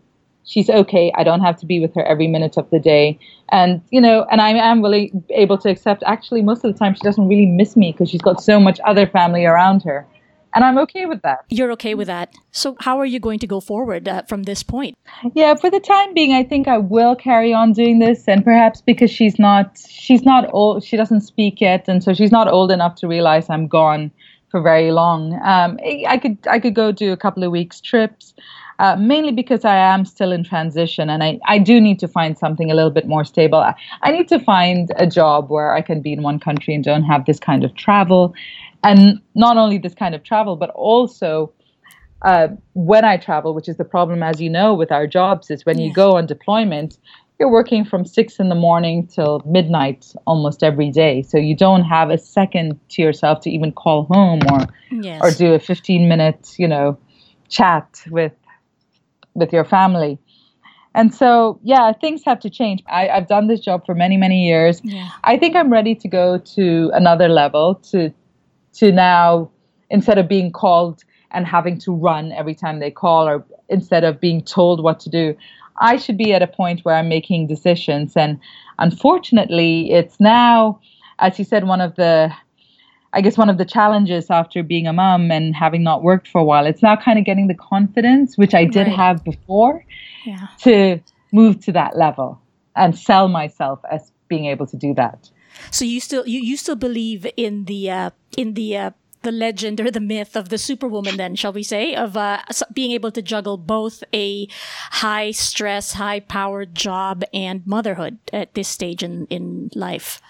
she's 0.49 0.69
okay. 0.71 1.13
I 1.15 1.23
don't 1.23 1.41
have 1.41 1.57
to 1.61 1.67
be 1.67 1.79
with 1.79 1.95
her 1.95 2.05
every 2.05 2.27
minute 2.27 2.57
of 2.57 2.69
the 2.71 2.81
day. 2.81 3.19
And, 3.51 3.81
you 3.91 4.01
know, 4.01 4.27
and 4.31 4.41
I 4.41 4.51
am 4.51 4.83
really 4.83 5.13
able 5.31 5.59
to 5.59 5.71
accept 5.71 6.03
actually 6.07 6.43
most 6.43 6.65
of 6.65 6.73
the 6.73 6.79
time 6.79 6.95
she 6.95 7.03
doesn't 7.03 7.29
really 7.29 7.47
miss 7.47 7.77
me 7.77 7.93
because 7.93 8.11
she's 8.11 8.23
got 8.23 8.43
so 8.43 8.59
much 8.59 8.81
other 8.85 9.07
family 9.07 9.45
around 9.45 9.83
her. 9.85 10.07
And 10.55 10.65
I'm 10.65 10.79
okay 10.79 11.05
with 11.05 11.21
that. 11.23 11.45
You're 11.51 11.71
okay 11.73 11.95
with 11.95 12.07
that. 12.07 12.33
So, 12.53 12.75
how 12.81 12.99
are 12.99 13.05
you 13.05 13.21
going 13.21 13.39
to 13.41 13.47
go 13.47 13.61
forward 13.61 14.09
uh, 14.09 14.23
from 14.23 14.45
this 14.45 14.63
point? 14.63 14.97
Yeah, 15.35 15.55
for 15.55 15.71
the 15.71 15.79
time 15.79 16.15
being, 16.15 16.33
I 16.33 16.43
think 16.43 16.67
I 16.67 16.79
will 16.79 17.15
carry 17.15 17.53
on 17.53 17.75
doing 17.75 17.99
this, 17.99 18.27
and 18.27 18.43
perhaps 18.43 18.81
because 18.81 19.11
she's 19.11 19.39
not 19.39 19.79
she's 19.79 20.23
not 20.23 20.49
old, 20.55 20.83
she 20.83 20.97
doesn't 20.97 21.21
speak 21.21 21.61
yet, 21.61 21.87
and 21.87 22.03
so 22.03 22.15
she's 22.15 22.33
not 22.33 22.49
old 22.49 22.73
enough 22.73 22.95
to 22.97 23.07
realize 23.07 23.51
I'm 23.51 23.69
gone 23.69 24.11
for 24.51 24.63
very 24.63 24.91
long. 24.91 25.35
Um, 25.45 25.79
I 25.85 26.17
could 26.17 26.39
I 26.51 26.59
could 26.59 26.75
go 26.75 26.93
do 26.93 27.13
a 27.13 27.17
couple 27.17 27.45
of 27.45 27.53
weeks 27.53 27.79
trips. 27.83 28.33
Uh, 28.81 28.95
mainly 28.97 29.33
because 29.33 29.65
I 29.65 29.77
am 29.77 30.05
still 30.05 30.31
in 30.31 30.45
transition 30.45 31.11
and 31.11 31.25
I, 31.25 31.41
I 31.47 31.59
do 31.59 31.81
need 31.81 31.99
to 31.99 32.07
find 32.07 32.39
something 32.39 32.71
a 32.71 32.75
little 32.75 32.93
bit 32.93 33.09
more 33.09 33.25
stable. 33.25 33.59
I, 33.59 33.75
I 34.03 34.13
need 34.13 34.29
to 34.29 34.39
find 34.39 34.93
a 34.95 35.05
job 35.05 35.51
where 35.51 35.75
I 35.75 35.83
can 35.83 36.01
be 36.01 36.13
in 36.13 36.23
one 36.23 36.39
country 36.39 36.75
and 36.75 36.85
don't 36.85 37.03
have 37.03 37.25
this 37.25 37.41
kind 37.41 37.65
of 37.65 37.75
travel 37.75 38.35
and 38.85 39.21
not 39.35 39.57
only 39.57 39.79
this 39.79 39.95
kind 39.95 40.15
of 40.15 40.23
travel, 40.23 40.57
but 40.57 40.71
also 40.71 41.53
uh, 42.23 42.49
when 42.75 43.05
I 43.05 43.17
travel, 43.17 43.55
which 43.55 43.69
is 43.69 43.77
the 43.77 43.85
problem, 43.85 44.23
as 44.23 44.41
you 44.41 44.51
know, 44.51 44.75
with 44.75 44.91
our 44.91 45.07
jobs, 45.07 45.51
is 45.51 45.65
when 45.65 45.79
yeah. 45.79 45.87
you 45.87 45.93
go 45.93 46.17
on 46.17 46.27
deployment, 46.27 46.99
you're 47.39 47.51
working 47.51 47.85
from 47.85 48.05
six 48.05 48.39
in 48.39 48.49
the 48.49 48.55
morning 48.55 49.07
till 49.07 49.41
midnight 49.47 50.13
almost 50.27 50.65
every 50.65 50.91
day. 50.91 51.23
So 51.23 51.39
you 51.39 51.55
don't 51.55 51.85
have 51.85 52.11
a 52.11 52.19
second 52.19 52.79
to 52.91 53.03
yourself 53.03 53.41
to 53.43 53.51
even 53.51 53.71
call 53.71 54.05
home 54.05 54.41
or 54.51 54.67
yes. 54.91 55.21
or 55.23 55.31
do 55.31 55.55
a 55.55 55.61
15 55.61 56.09
minute, 56.09 56.55
you 56.59 56.67
know, 56.67 56.99
chat 57.49 58.03
with 58.11 58.33
with 59.39 59.53
your 59.53 59.65
family. 59.65 60.19
And 60.95 61.15
so, 61.15 61.61
yeah, 61.63 61.93
things 61.93 62.23
have 62.25 62.41
to 62.41 62.51
change. 62.51 62.83
I, 62.89 63.07
have 63.07 63.29
done 63.29 63.47
this 63.47 63.61
job 63.61 63.87
for 63.87 63.95
many, 63.95 64.17
many 64.17 64.47
years. 64.47 64.81
Yeah. 64.83 65.09
I 65.25 65.37
think 65.37 65.55
I'm 65.55 65.73
ready 65.73 65.95
to 65.95 66.09
go 66.09 66.39
to 66.39 66.91
another 66.95 67.29
level 67.29 67.77
to 67.91 68.13
to 68.75 68.93
now 68.93 69.51
instead 69.91 70.19
of 70.19 70.29
being 70.29 70.53
called 70.53 71.03
and 71.31 71.47
having 71.47 71.79
to 71.79 71.93
run 71.93 72.33
every 72.33 72.55
time 72.55 72.81
they 72.81 72.91
call 72.91 73.29
or 73.29 73.45
instead 73.69 74.05
of 74.05 74.21
being 74.21 74.43
told 74.43 74.83
what 74.83 75.01
to 75.01 75.11
do. 75.11 75.37
I 75.81 75.97
should 75.97 76.17
be 76.17 76.33
at 76.33 76.43
a 76.43 76.47
point 76.47 76.81
where 76.81 76.95
I'm 76.95 77.09
making 77.09 77.47
decisions. 77.47 78.17
And 78.17 78.41
unfortunately, 78.79 79.93
it's 79.93 80.19
now, 80.19 80.81
as 81.19 81.39
you 81.39 81.45
said, 81.45 81.65
one 81.65 81.81
of 81.81 81.95
the 81.97 82.33
I 83.13 83.21
guess 83.21 83.39
one 83.39 83.49
of 83.49 83.59
the 83.59 83.65
challenges 83.65 84.31
after 84.31 84.63
being 84.63 84.87
a 84.87 84.93
mom 84.93 85.31
and 85.31 85.55
having 85.55 85.83
not 85.83 86.03
worked 86.03 86.29
for 86.29 86.41
a 86.41 86.45
while, 86.45 86.67
it's 86.67 86.83
now 86.83 86.97
kind 86.97 87.19
of 87.19 87.25
getting 87.25 87.47
the 87.47 87.55
confidence, 87.55 88.37
which 88.37 88.55
I 88.55 88.65
did 88.65 88.87
right. 88.87 88.97
have 88.97 89.25
before, 89.25 89.85
yeah. 90.27 90.49
to 90.61 91.01
move 91.33 91.61
to 91.65 91.73
that 91.73 91.97
level 91.97 92.41
and 92.77 92.97
sell 92.97 93.29
myself 93.29 93.81
as 93.91 94.13
being 94.29 94.47
able 94.47 94.67
to 94.67 94.77
do 94.77 94.95
that. 94.95 95.31
So 95.71 95.85
you 95.85 96.01
still 96.01 96.27
you, 96.27 96.41
you 96.41 96.57
still 96.57 96.77
believe 96.77 97.27
in 97.37 97.65
the 97.65 97.91
uh, 97.91 98.11
in 98.37 98.55
the 98.55 98.77
uh, 98.77 98.91
the 99.23 99.33
legend 99.33 99.81
or 99.81 99.91
the 99.91 100.01
myth 100.01 100.37
of 100.37 100.49
the 100.49 100.59
superwoman 100.59 101.17
then 101.17 101.35
shall 101.35 101.53
we 101.53 101.63
say 101.63 101.95
of 101.95 102.17
uh, 102.17 102.41
being 102.73 102.93
able 102.93 103.11
to 103.11 103.21
juggle 103.21 103.57
both 103.57 104.05
a 104.15 104.47
high 105.03 105.31
stress 105.33 105.95
high 105.95 106.21
powered 106.21 106.75
job 106.75 107.25
and 107.35 107.67
motherhood 107.67 108.19
at 108.33 108.55
this 108.55 108.69
stage 108.69 109.03
in 109.03 109.27
in 109.27 109.71
life 109.75 110.23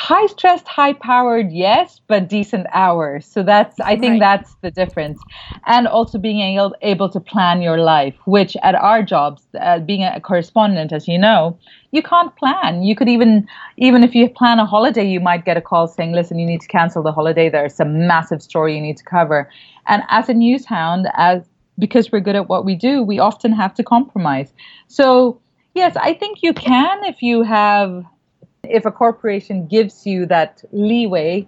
high 0.00 0.26
stressed, 0.28 0.66
high 0.66 0.94
powered, 0.94 1.52
yes, 1.52 2.00
but 2.06 2.26
decent 2.26 2.66
hours. 2.72 3.26
So 3.26 3.42
that's, 3.42 3.78
I 3.80 3.96
think 3.98 4.12
right. 4.12 4.20
that's 4.20 4.54
the 4.62 4.70
difference. 4.70 5.20
And 5.66 5.86
also 5.86 6.16
being 6.18 6.40
able, 6.40 6.74
able 6.80 7.10
to 7.10 7.20
plan 7.20 7.60
your 7.60 7.76
life, 7.76 8.14
which 8.24 8.56
at 8.62 8.74
our 8.74 9.02
jobs, 9.02 9.42
uh, 9.60 9.78
being 9.80 10.02
a 10.02 10.18
correspondent, 10.18 10.90
as 10.90 11.06
you 11.06 11.18
know, 11.18 11.58
you 11.92 12.02
can't 12.02 12.34
plan. 12.36 12.82
You 12.82 12.96
could 12.96 13.10
even, 13.10 13.46
even 13.76 14.02
if 14.02 14.14
you 14.14 14.30
plan 14.30 14.58
a 14.58 14.64
holiday, 14.64 15.06
you 15.06 15.20
might 15.20 15.44
get 15.44 15.58
a 15.58 15.60
call 15.60 15.86
saying, 15.86 16.12
listen, 16.12 16.38
you 16.38 16.46
need 16.46 16.62
to 16.62 16.68
cancel 16.68 17.02
the 17.02 17.12
holiday. 17.12 17.50
There's 17.50 17.78
a 17.78 17.84
massive 17.84 18.40
story 18.40 18.74
you 18.74 18.80
need 18.80 18.96
to 18.96 19.04
cover. 19.04 19.50
And 19.86 20.02
as 20.08 20.30
a 20.30 20.34
news 20.34 20.64
hound, 20.64 21.08
as, 21.14 21.42
because 21.78 22.10
we're 22.10 22.20
good 22.20 22.36
at 22.36 22.48
what 22.48 22.64
we 22.64 22.74
do, 22.74 23.02
we 23.02 23.18
often 23.18 23.52
have 23.52 23.74
to 23.74 23.84
compromise. 23.84 24.54
So, 24.88 25.42
yes, 25.74 25.94
I 25.96 26.14
think 26.14 26.42
you 26.42 26.54
can 26.54 27.04
if 27.04 27.20
you 27.20 27.42
have 27.42 28.02
if 28.70 28.84
a 28.84 28.90
corporation 28.90 29.66
gives 29.66 30.06
you 30.06 30.26
that 30.26 30.62
leeway, 30.72 31.46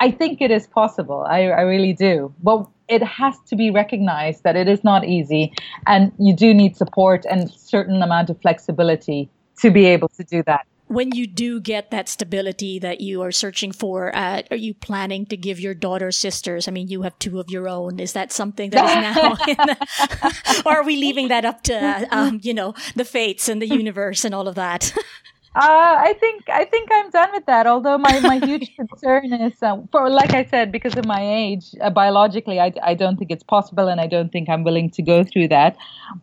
I 0.00 0.10
think 0.10 0.40
it 0.40 0.50
is 0.50 0.66
possible. 0.66 1.24
I, 1.28 1.48
I 1.48 1.62
really 1.62 1.92
do. 1.92 2.34
But 2.42 2.66
it 2.88 3.02
has 3.02 3.34
to 3.48 3.56
be 3.56 3.70
recognized 3.70 4.44
that 4.44 4.56
it 4.56 4.68
is 4.68 4.84
not 4.84 5.04
easy 5.04 5.52
and 5.86 6.12
you 6.18 6.34
do 6.34 6.54
need 6.54 6.76
support 6.76 7.24
and 7.28 7.50
certain 7.50 8.02
amount 8.02 8.30
of 8.30 8.40
flexibility 8.40 9.28
to 9.58 9.70
be 9.70 9.86
able 9.86 10.08
to 10.08 10.22
do 10.22 10.42
that 10.44 10.66
when 10.88 11.12
you 11.12 11.26
do 11.26 11.60
get 11.60 11.90
that 11.90 12.08
stability 12.08 12.78
that 12.78 13.00
you 13.00 13.22
are 13.22 13.32
searching 13.32 13.72
for, 13.72 14.14
uh, 14.14 14.42
are 14.50 14.56
you 14.56 14.72
planning 14.72 15.26
to 15.26 15.36
give 15.36 15.58
your 15.58 15.74
daughter 15.74 16.12
sisters? 16.12 16.68
I 16.68 16.70
mean, 16.70 16.88
you 16.88 17.02
have 17.02 17.18
two 17.18 17.40
of 17.40 17.50
your 17.50 17.68
own. 17.68 17.98
Is 17.98 18.12
that 18.12 18.30
something 18.30 18.70
that 18.70 18.84
is 18.84 19.16
now, 19.16 19.34
the, 19.34 20.62
or 20.66 20.78
are 20.78 20.84
we 20.84 20.96
leaving 20.96 21.28
that 21.28 21.44
up 21.44 21.62
to, 21.62 21.74
uh, 21.74 22.04
um, 22.10 22.40
you 22.42 22.54
know, 22.54 22.74
the 22.94 23.04
fates 23.04 23.48
and 23.48 23.60
the 23.60 23.66
universe 23.66 24.24
and 24.24 24.34
all 24.34 24.46
of 24.46 24.54
that? 24.54 24.94
Uh, 25.56 25.96
I 26.08 26.12
think 26.20 26.50
I 26.50 26.66
think 26.66 26.90
I'm 26.92 27.08
done 27.08 27.30
with 27.32 27.46
that. 27.46 27.66
Although 27.66 27.96
my, 27.96 28.20
my 28.20 28.38
huge 28.40 28.76
concern 28.76 29.32
is, 29.32 29.54
uh, 29.62 29.78
for 29.90 30.10
like 30.10 30.34
I 30.34 30.44
said, 30.44 30.70
because 30.70 30.94
of 30.98 31.06
my 31.06 31.22
age, 31.22 31.74
uh, 31.80 31.88
biologically, 31.88 32.60
I, 32.60 32.74
I 32.82 32.92
don't 32.92 33.16
think 33.16 33.30
it's 33.30 33.42
possible, 33.42 33.88
and 33.88 33.98
I 33.98 34.06
don't 34.06 34.30
think 34.30 34.50
I'm 34.50 34.64
willing 34.64 34.90
to 34.90 35.00
go 35.00 35.24
through 35.24 35.48
that. 35.48 35.78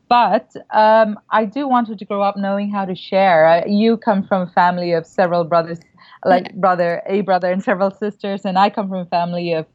But 0.08 0.54
um, 0.70 1.20
I 1.32 1.46
do 1.46 1.68
want 1.68 1.88
her 1.88 1.96
to 1.96 2.06
grow 2.06 2.22
up 2.22 2.38
knowing 2.38 2.70
how 2.70 2.86
to 2.86 2.94
share. 2.94 3.48
Uh, 3.48 3.64
you 3.66 3.98
come 3.98 4.22
from 4.22 4.44
a 4.44 4.52
family 4.52 4.92
of 4.92 5.08
several 5.08 5.46
brothers, 5.46 5.80
like 6.24 6.54
brother, 6.54 7.02
a 7.08 7.22
brother, 7.22 7.52
and 7.52 7.64
several 7.64 7.90
sisters, 7.90 8.46
and 8.46 8.60
I 8.60 8.70
come 8.70 8.88
from 8.88 9.00
a 9.00 9.08
family 9.08 9.54
of 9.54 9.66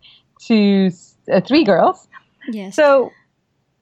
two, 0.40 0.92
uh, 1.32 1.40
three 1.40 1.64
girls. 1.64 2.06
Yes. 2.52 2.76
So 2.76 3.10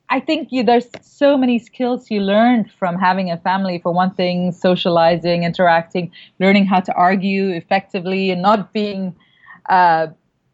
I 0.08 0.20
think 0.20 0.48
you, 0.50 0.62
there's 0.62 0.88
so 1.02 1.36
many 1.36 1.58
skills 1.58 2.10
you 2.10 2.20
learn 2.20 2.70
from 2.78 2.96
having 2.96 3.30
a 3.30 3.36
family. 3.38 3.78
For 3.78 3.92
one 3.92 4.14
thing, 4.14 4.52
socializing, 4.52 5.42
interacting, 5.42 6.12
learning 6.38 6.66
how 6.66 6.80
to 6.80 6.94
argue 6.94 7.50
effectively, 7.50 8.30
and 8.30 8.40
not 8.42 8.72
being 8.72 9.16
uh, 9.68 10.08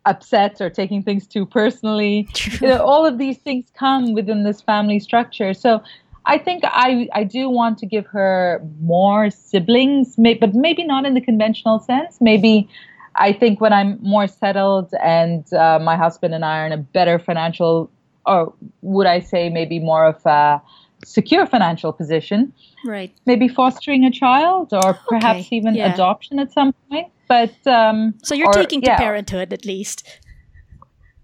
upset 0.07 0.61
or 0.61 0.71
taking 0.71 1.03
things 1.03 1.27
too 1.27 1.45
personally. 1.47 2.29
You 2.61 2.69
know, 2.69 2.83
all 2.83 3.05
of 3.05 3.19
these 3.19 3.39
things 3.39 3.67
come 3.75 4.15
within 4.15 4.45
this 4.45 4.61
family 4.61 4.99
structure. 4.99 5.53
So 5.55 5.83
I 6.25 6.39
think 6.39 6.63
I 6.65 7.09
I 7.13 7.25
do 7.25 7.49
want 7.49 7.79
to 7.79 7.87
give 7.87 8.07
her 8.07 8.63
more 8.81 9.31
siblings, 9.31 10.17
may, 10.17 10.35
but 10.35 10.55
maybe 10.55 10.85
not 10.85 11.05
in 11.05 11.15
the 11.15 11.21
conventional 11.21 11.79
sense. 11.81 12.19
Maybe 12.21 12.69
I 13.17 13.33
think 13.33 13.61
when 13.61 13.73
I'm 13.73 13.99
more 14.03 14.27
settled 14.27 14.95
and 15.03 15.53
uh, 15.53 15.79
my 15.81 15.97
husband 15.97 16.35
and 16.35 16.45
I 16.45 16.61
are 16.61 16.67
in 16.67 16.73
a 16.73 16.79
better 16.79 17.19
financial 17.19 17.91
or 18.27 18.55
would 18.83 19.07
I 19.07 19.21
say 19.21 19.49
maybe 19.49 19.79
more 19.79 20.07
of 20.07 20.25
a 20.27 20.63
secure 21.05 21.47
financial 21.47 21.93
position. 21.93 22.53
Right. 22.85 23.13
Maybe 23.27 23.49
fostering 23.49 24.05
a 24.05 24.11
child 24.11 24.73
or 24.73 24.95
perhaps 25.09 25.47
okay. 25.47 25.57
even 25.57 25.75
yeah. 25.75 25.93
adoption 25.93 26.39
at 26.39 26.53
some 26.53 26.73
point. 26.89 27.09
But 27.29 27.67
um, 27.67 28.15
so 28.23 28.35
you're 28.35 28.49
or, 28.49 28.53
taking 28.53 28.83
to 28.83 28.95
parenthood 28.97 29.53
at 29.53 29.65
least. 29.65 30.21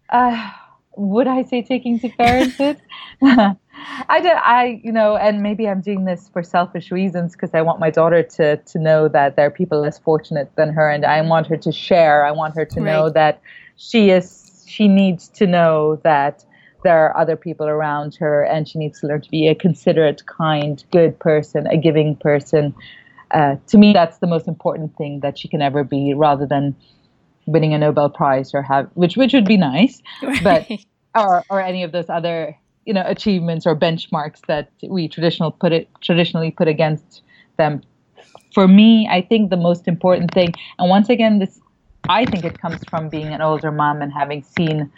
Uh, 0.08 0.50
would 0.96 1.26
I 1.26 1.42
say 1.42 1.62
taking 1.62 2.00
to 2.00 2.08
parenthood? 2.08 2.80
I 3.22 4.20
do, 4.20 4.28
I 4.28 4.80
you 4.82 4.90
know, 4.90 5.16
and 5.16 5.42
maybe 5.42 5.68
I'm 5.68 5.80
doing 5.80 6.04
this 6.04 6.28
for 6.28 6.42
selfish 6.42 6.90
reasons 6.90 7.32
because 7.32 7.50
I 7.52 7.62
want 7.62 7.78
my 7.78 7.90
daughter 7.90 8.22
to 8.22 8.56
to 8.56 8.78
know 8.78 9.08
that 9.08 9.36
there 9.36 9.46
are 9.46 9.50
people 9.50 9.80
less 9.80 9.98
fortunate 9.98 10.50
than 10.56 10.72
her, 10.72 10.88
and 10.88 11.04
I 11.04 11.20
want 11.20 11.46
her 11.48 11.56
to 11.58 11.72
share. 11.72 12.24
I 12.24 12.30
want 12.30 12.54
her 12.56 12.64
to 12.64 12.80
right. 12.80 12.92
know 12.92 13.10
that 13.10 13.40
she 13.76 14.10
is. 14.10 14.64
She 14.66 14.88
needs 14.88 15.28
to 15.28 15.46
know 15.46 16.00
that 16.04 16.44
there 16.84 17.06
are 17.06 17.16
other 17.16 17.36
people 17.36 17.66
around 17.66 18.14
her 18.16 18.42
and 18.44 18.68
she 18.68 18.78
needs 18.78 19.00
to 19.00 19.06
learn 19.06 19.20
to 19.22 19.30
be 19.30 19.48
a 19.48 19.54
considerate, 19.54 20.24
kind, 20.26 20.84
good 20.92 21.18
person, 21.18 21.66
a 21.66 21.76
giving 21.76 22.16
person. 22.16 22.74
Uh, 23.30 23.56
to 23.66 23.78
me, 23.78 23.92
that's 23.92 24.18
the 24.18 24.26
most 24.26 24.48
important 24.48 24.96
thing 24.96 25.20
that 25.20 25.38
she 25.38 25.48
can 25.48 25.60
ever 25.60 25.84
be, 25.84 26.14
rather 26.14 26.46
than 26.46 26.74
winning 27.46 27.74
a 27.74 27.78
Nobel 27.78 28.08
Prize 28.08 28.54
or 28.54 28.62
have, 28.62 28.88
which 28.94 29.16
which 29.16 29.32
would 29.32 29.44
be 29.44 29.56
nice, 29.56 30.02
right. 30.22 30.44
but 30.44 30.70
or 31.14 31.42
or 31.50 31.60
any 31.60 31.82
of 31.82 31.92
those 31.92 32.08
other 32.08 32.56
you 32.86 32.94
know 32.94 33.02
achievements 33.04 33.66
or 33.66 33.76
benchmarks 33.76 34.40
that 34.46 34.70
we 34.82 35.08
traditional 35.08 35.50
put 35.50 35.72
it 35.72 35.88
traditionally 36.00 36.50
put 36.50 36.68
against 36.68 37.22
them. 37.58 37.82
For 38.54 38.66
me, 38.66 39.06
I 39.10 39.20
think 39.20 39.50
the 39.50 39.56
most 39.56 39.86
important 39.86 40.32
thing, 40.32 40.54
and 40.78 40.88
once 40.88 41.10
again, 41.10 41.38
this 41.38 41.60
I 42.08 42.24
think 42.24 42.44
it 42.44 42.58
comes 42.58 42.82
from 42.88 43.10
being 43.10 43.26
an 43.26 43.42
older 43.42 43.70
mom 43.70 44.00
and 44.00 44.10
having 44.12 44.42
seen 44.42 44.90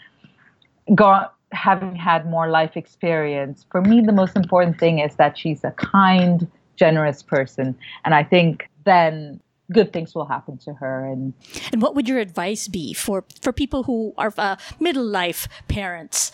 gone 0.94 1.26
having 1.52 1.96
had 1.96 2.26
more 2.26 2.48
life 2.48 2.76
experience, 2.76 3.66
for 3.70 3.80
me, 3.82 4.00
the 4.00 4.12
most 4.12 4.36
important 4.36 4.78
thing 4.78 4.98
is 4.98 5.16
that 5.16 5.36
she's 5.36 5.64
a 5.64 5.72
kind, 5.72 6.46
generous 6.76 7.22
person. 7.22 7.76
And 8.04 8.14
I 8.14 8.22
think 8.22 8.68
then 8.84 9.40
good 9.72 9.92
things 9.92 10.14
will 10.14 10.26
happen 10.26 10.58
to 10.58 10.74
her. 10.74 11.06
And 11.06 11.32
and 11.72 11.82
what 11.82 11.94
would 11.94 12.08
your 12.08 12.18
advice 12.18 12.68
be 12.68 12.92
for 12.94 13.24
for 13.42 13.52
people 13.52 13.82
who 13.84 14.14
are 14.16 14.32
uh, 14.38 14.56
middle 14.78 15.04
life 15.04 15.48
parents? 15.68 16.32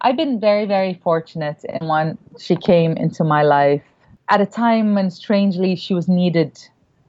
I've 0.00 0.16
been 0.16 0.38
very, 0.38 0.64
very 0.64 0.94
fortunate 1.02 1.64
in 1.64 1.88
when 1.88 2.18
she 2.38 2.54
came 2.54 2.92
into 2.96 3.24
my 3.24 3.42
life 3.42 3.82
at 4.28 4.40
a 4.40 4.46
time 4.46 4.94
when, 4.94 5.10
strangely, 5.10 5.74
she 5.74 5.94
was 5.94 6.08
needed. 6.08 6.58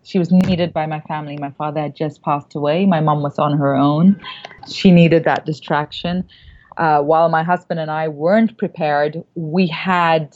She 0.04 0.18
was 0.18 0.32
needed 0.32 0.74
by 0.74 0.86
my 0.86 1.02
family. 1.02 1.38
My 1.38 1.52
father 1.52 1.82
had 1.82 1.96
just 1.96 2.24
passed 2.24 2.56
away. 2.56 2.86
My 2.86 3.00
mom 3.00 3.22
was 3.22 3.38
on 3.38 3.58
her 3.58 3.76
own. 3.76 4.20
She 4.68 4.92
needed 4.92 5.24
that 5.26 5.46
distraction 5.46 6.28
uh, 6.80 7.02
while 7.02 7.28
my 7.28 7.44
husband 7.44 7.80
and 7.80 7.92
I 7.92 8.08
weren't 8.08 8.58
prepared, 8.58 9.22
we 9.36 9.68
had 9.68 10.36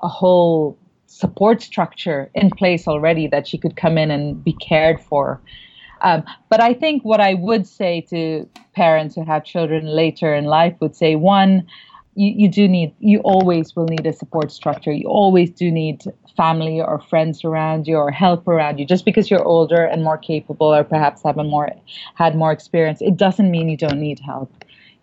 a 0.00 0.08
whole 0.08 0.78
support 1.06 1.60
structure 1.60 2.30
in 2.34 2.50
place 2.50 2.86
already 2.86 3.26
that 3.26 3.48
she 3.48 3.58
could 3.58 3.76
come 3.76 3.98
in 3.98 4.10
and 4.10 4.42
be 4.42 4.52
cared 4.54 5.00
for. 5.00 5.40
Um, 6.02 6.22
but 6.48 6.62
I 6.62 6.72
think 6.72 7.04
what 7.04 7.20
I 7.20 7.34
would 7.34 7.66
say 7.66 8.00
to 8.10 8.48
parents 8.74 9.16
who 9.16 9.24
have 9.24 9.44
children 9.44 9.86
later 9.86 10.32
in 10.32 10.44
life 10.44 10.74
would 10.80 10.94
say 10.94 11.16
one, 11.16 11.66
you, 12.14 12.32
you 12.36 12.48
do 12.48 12.68
need, 12.68 12.94
you 13.00 13.18
always 13.20 13.74
will 13.74 13.86
need 13.86 14.06
a 14.06 14.12
support 14.12 14.52
structure. 14.52 14.92
You 14.92 15.08
always 15.08 15.50
do 15.50 15.70
need 15.70 16.02
family 16.36 16.80
or 16.80 17.00
friends 17.00 17.44
around 17.44 17.88
you 17.88 17.96
or 17.96 18.10
help 18.10 18.46
around 18.46 18.78
you. 18.78 18.86
Just 18.86 19.04
because 19.04 19.30
you're 19.30 19.44
older 19.44 19.84
and 19.84 20.04
more 20.04 20.18
capable 20.18 20.72
or 20.72 20.84
perhaps 20.84 21.22
have 21.24 21.38
a 21.38 21.44
more, 21.44 21.70
had 22.14 22.36
more 22.36 22.52
experience, 22.52 23.02
it 23.02 23.16
doesn't 23.16 23.50
mean 23.50 23.68
you 23.68 23.76
don't 23.76 24.00
need 24.00 24.20
help 24.20 24.52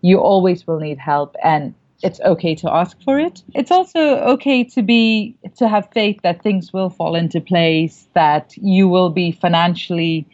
you 0.02 0.18
always 0.18 0.66
will 0.66 0.80
need 0.80 0.98
help 0.98 1.36
and 1.42 1.74
it's 2.02 2.20
okay 2.20 2.54
to 2.54 2.72
ask 2.72 2.96
for 3.02 3.20
it. 3.20 3.42
It's 3.54 3.70
also 3.70 4.00
okay 4.20 4.64
to 4.64 4.82
be 4.82 5.36
to 5.56 5.68
have 5.68 5.88
faith 5.92 6.18
that 6.22 6.42
things 6.42 6.72
will 6.72 6.88
fall 6.88 7.14
into 7.14 7.40
place, 7.40 8.08
that 8.14 8.56
you 8.56 8.88
will 8.88 9.10
be 9.10 9.32
financially 9.32 10.26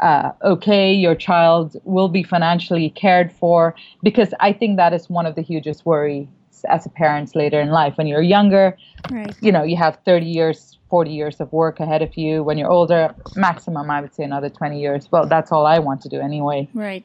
uh, 0.00 0.30
okay, 0.44 0.92
your 0.92 1.14
child 1.14 1.76
will 1.84 2.08
be 2.08 2.22
financially 2.22 2.90
cared 2.90 3.32
for, 3.32 3.74
because 4.02 4.32
I 4.40 4.52
think 4.52 4.76
that 4.76 4.92
is 4.92 5.10
one 5.10 5.26
of 5.26 5.34
the 5.34 5.42
hugest 5.42 5.84
worries 5.84 6.28
as 6.68 6.86
a 6.86 6.88
parent 6.88 7.34
later 7.34 7.60
in 7.60 7.70
life. 7.70 7.96
When 7.96 8.06
you're 8.06 8.22
younger, 8.22 8.76
right. 9.10 9.34
you 9.40 9.52
know, 9.52 9.62
you 9.62 9.76
have 9.76 9.98
30 10.04 10.26
years, 10.26 10.78
40 10.90 11.10
years 11.10 11.40
of 11.40 11.52
work 11.52 11.80
ahead 11.80 12.02
of 12.02 12.16
you. 12.16 12.42
When 12.42 12.58
you're 12.58 12.70
older, 12.70 13.14
maximum, 13.36 13.90
I 13.90 14.00
would 14.00 14.14
say 14.14 14.24
another 14.24 14.48
20 14.48 14.80
years. 14.80 15.10
Well, 15.10 15.26
that's 15.26 15.52
all 15.52 15.66
I 15.66 15.78
want 15.78 16.00
to 16.02 16.08
do 16.08 16.20
anyway. 16.20 16.68
Right. 16.74 17.04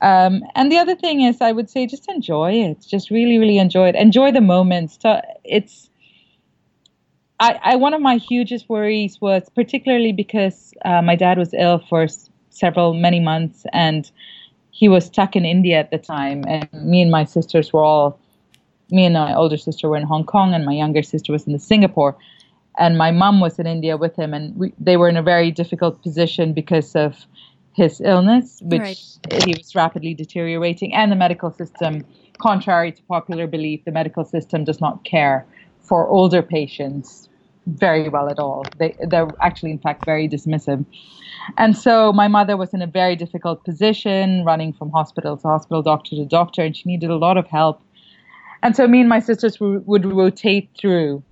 Um, 0.00 0.42
and 0.54 0.70
the 0.70 0.78
other 0.78 0.94
thing 0.94 1.22
is, 1.22 1.40
I 1.40 1.52
would 1.52 1.68
say, 1.68 1.86
just 1.86 2.08
enjoy 2.08 2.52
it. 2.52 2.84
Just 2.86 3.10
really, 3.10 3.38
really 3.38 3.58
enjoy 3.58 3.88
it. 3.88 3.96
Enjoy 3.96 4.30
the 4.32 4.40
moments. 4.40 4.98
It's. 5.44 5.90
I, 7.40 7.58
I 7.62 7.76
one 7.76 7.94
of 7.94 8.00
my 8.00 8.16
hugest 8.16 8.68
worries 8.68 9.20
was 9.20 9.48
particularly 9.54 10.12
because 10.12 10.74
uh, 10.84 11.02
my 11.02 11.14
dad 11.14 11.38
was 11.38 11.54
ill 11.54 11.78
for 11.88 12.04
s- 12.04 12.30
several 12.50 12.94
many 12.94 13.20
months 13.20 13.64
and 13.72 14.10
he 14.70 14.88
was 14.88 15.06
stuck 15.06 15.36
in 15.36 15.44
India 15.44 15.78
at 15.78 15.90
the 15.90 15.98
time, 15.98 16.44
and 16.46 16.68
me 16.72 17.02
and 17.02 17.10
my 17.10 17.24
sisters 17.24 17.72
were 17.72 17.84
all. 17.84 18.18
Me 18.90 19.04
and 19.04 19.14
my 19.14 19.34
older 19.34 19.58
sister 19.58 19.88
were 19.88 19.96
in 19.98 20.04
Hong 20.04 20.24
Kong, 20.24 20.54
and 20.54 20.64
my 20.64 20.72
younger 20.72 21.02
sister 21.02 21.32
was 21.32 21.46
in 21.46 21.52
the 21.52 21.58
Singapore 21.58 22.16
and 22.78 22.96
my 22.96 23.10
mom 23.10 23.40
was 23.40 23.58
in 23.58 23.66
India 23.66 23.96
with 23.96 24.16
him, 24.16 24.32
and 24.32 24.56
we, 24.56 24.72
they 24.78 24.96
were 24.96 25.08
in 25.08 25.16
a 25.16 25.22
very 25.22 25.50
difficult 25.50 26.00
position 26.02 26.52
because 26.52 26.94
of 26.94 27.26
his 27.74 28.00
illness, 28.00 28.60
which 28.62 28.80
right. 28.80 29.44
he 29.44 29.54
was 29.56 29.74
rapidly 29.74 30.14
deteriorating, 30.14 30.94
and 30.94 31.12
the 31.12 31.16
medical 31.16 31.50
system, 31.50 32.04
contrary 32.38 32.92
to 32.92 33.02
popular 33.02 33.46
belief, 33.46 33.84
the 33.84 33.92
medical 33.92 34.24
system 34.24 34.64
does 34.64 34.80
not 34.80 35.04
care 35.04 35.46
for 35.80 36.08
older 36.08 36.42
patients 36.42 37.28
very 37.66 38.08
well 38.08 38.28
at 38.28 38.38
all. 38.38 38.64
They, 38.78 38.96
they're 39.08 39.28
actually, 39.42 39.70
in 39.70 39.78
fact, 39.78 40.04
very 40.04 40.28
dismissive. 40.28 40.84
And 41.56 41.76
so 41.76 42.12
my 42.12 42.28
mother 42.28 42.56
was 42.56 42.72
in 42.74 42.82
a 42.82 42.86
very 42.86 43.16
difficult 43.16 43.64
position, 43.64 44.44
running 44.44 44.72
from 44.72 44.90
hospital 44.90 45.36
to 45.36 45.48
hospital, 45.48 45.82
doctor 45.82 46.16
to 46.16 46.24
doctor, 46.24 46.62
and 46.62 46.76
she 46.76 46.84
needed 46.86 47.10
a 47.10 47.16
lot 47.16 47.36
of 47.36 47.46
help. 47.46 47.82
And 48.62 48.74
so 48.74 48.88
me 48.88 49.00
and 49.00 49.08
my 49.08 49.20
sisters 49.20 49.56
w- 49.56 49.82
would 49.86 50.04
rotate 50.04 50.70
through 50.78 51.22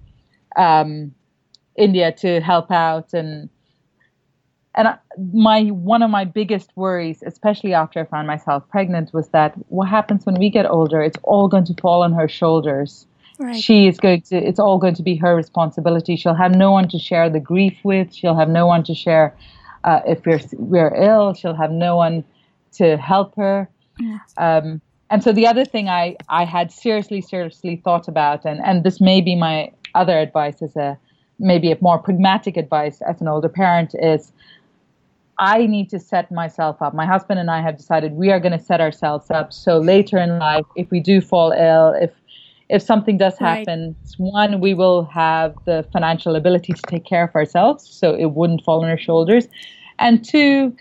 um, 0.56 1.14
India 1.76 2.12
to 2.12 2.40
help 2.40 2.70
out 2.70 3.12
and 3.12 3.48
and 4.76 4.88
my 5.32 5.64
one 5.64 6.02
of 6.02 6.10
my 6.10 6.24
biggest 6.24 6.70
worries, 6.76 7.22
especially 7.24 7.72
after 7.72 8.00
I 8.00 8.04
found 8.04 8.26
myself 8.26 8.68
pregnant, 8.68 9.12
was 9.14 9.28
that 9.30 9.54
what 9.68 9.88
happens 9.88 10.26
when 10.26 10.38
we 10.38 10.50
get 10.50 10.66
older? 10.66 11.02
It's 11.02 11.18
all 11.22 11.48
going 11.48 11.64
to 11.64 11.74
fall 11.80 12.02
on 12.02 12.12
her 12.12 12.28
shoulders. 12.28 13.06
Right. 13.38 13.56
She 13.56 13.86
is 13.86 13.98
going 13.98 14.22
to. 14.22 14.36
It's 14.36 14.58
all 14.58 14.78
going 14.78 14.94
to 14.94 15.02
be 15.02 15.16
her 15.16 15.34
responsibility. 15.34 16.16
She'll 16.16 16.34
have 16.34 16.54
no 16.54 16.72
one 16.72 16.88
to 16.88 16.98
share 16.98 17.28
the 17.30 17.40
grief 17.40 17.78
with. 17.84 18.14
She'll 18.14 18.36
have 18.36 18.48
no 18.48 18.66
one 18.66 18.84
to 18.84 18.94
share 18.94 19.34
uh, 19.84 20.00
if 20.06 20.24
we're 20.26 20.40
we're 20.54 20.94
ill. 20.94 21.34
She'll 21.34 21.54
have 21.54 21.70
no 21.70 21.96
one 21.96 22.24
to 22.74 22.96
help 22.98 23.34
her. 23.36 23.68
Yes. 23.98 24.34
Um, 24.36 24.80
and 25.08 25.22
so 25.22 25.32
the 25.32 25.46
other 25.46 25.64
thing 25.64 25.88
I 25.88 26.16
I 26.28 26.44
had 26.44 26.70
seriously 26.70 27.20
seriously 27.20 27.76
thought 27.76 28.08
about, 28.08 28.44
and 28.44 28.60
and 28.64 28.84
this 28.84 29.00
may 29.00 29.20
be 29.22 29.36
my 29.36 29.70
other 29.94 30.18
advice 30.18 30.60
as 30.60 30.76
a 30.76 30.98
maybe 31.38 31.70
a 31.72 31.78
more 31.80 31.98
pragmatic 31.98 32.56
advice 32.56 33.00
as 33.02 33.20
an 33.20 33.28
older 33.28 33.48
parent 33.48 33.94
is 34.00 34.32
I 35.38 35.66
need 35.66 35.90
to 35.90 35.98
set 35.98 36.32
myself 36.32 36.80
up. 36.80 36.94
My 36.94 37.06
husband 37.06 37.38
and 37.38 37.50
I 37.50 37.60
have 37.60 37.76
decided 37.76 38.12
we 38.12 38.30
are 38.30 38.40
going 38.40 38.58
to 38.58 38.64
set 38.64 38.80
ourselves 38.80 39.30
up 39.30 39.52
so 39.52 39.78
later 39.78 40.18
in 40.18 40.38
life, 40.38 40.64
if 40.76 40.90
we 40.90 41.00
do 41.00 41.20
fall 41.20 41.52
ill, 41.52 41.94
if 42.00 42.10
if 42.68 42.82
something 42.82 43.16
does 43.16 43.38
happen, 43.38 43.94
right. 43.96 44.14
one, 44.18 44.60
we 44.60 44.74
will 44.74 45.04
have 45.04 45.54
the 45.66 45.86
financial 45.92 46.34
ability 46.34 46.72
to 46.72 46.82
take 46.88 47.04
care 47.04 47.22
of 47.22 47.34
ourselves, 47.36 47.88
so 47.88 48.12
it 48.12 48.32
wouldn't 48.32 48.64
fall 48.64 48.82
on 48.82 48.90
our 48.90 48.98
shoulders, 48.98 49.46
and 50.00 50.24
two, 50.24 50.76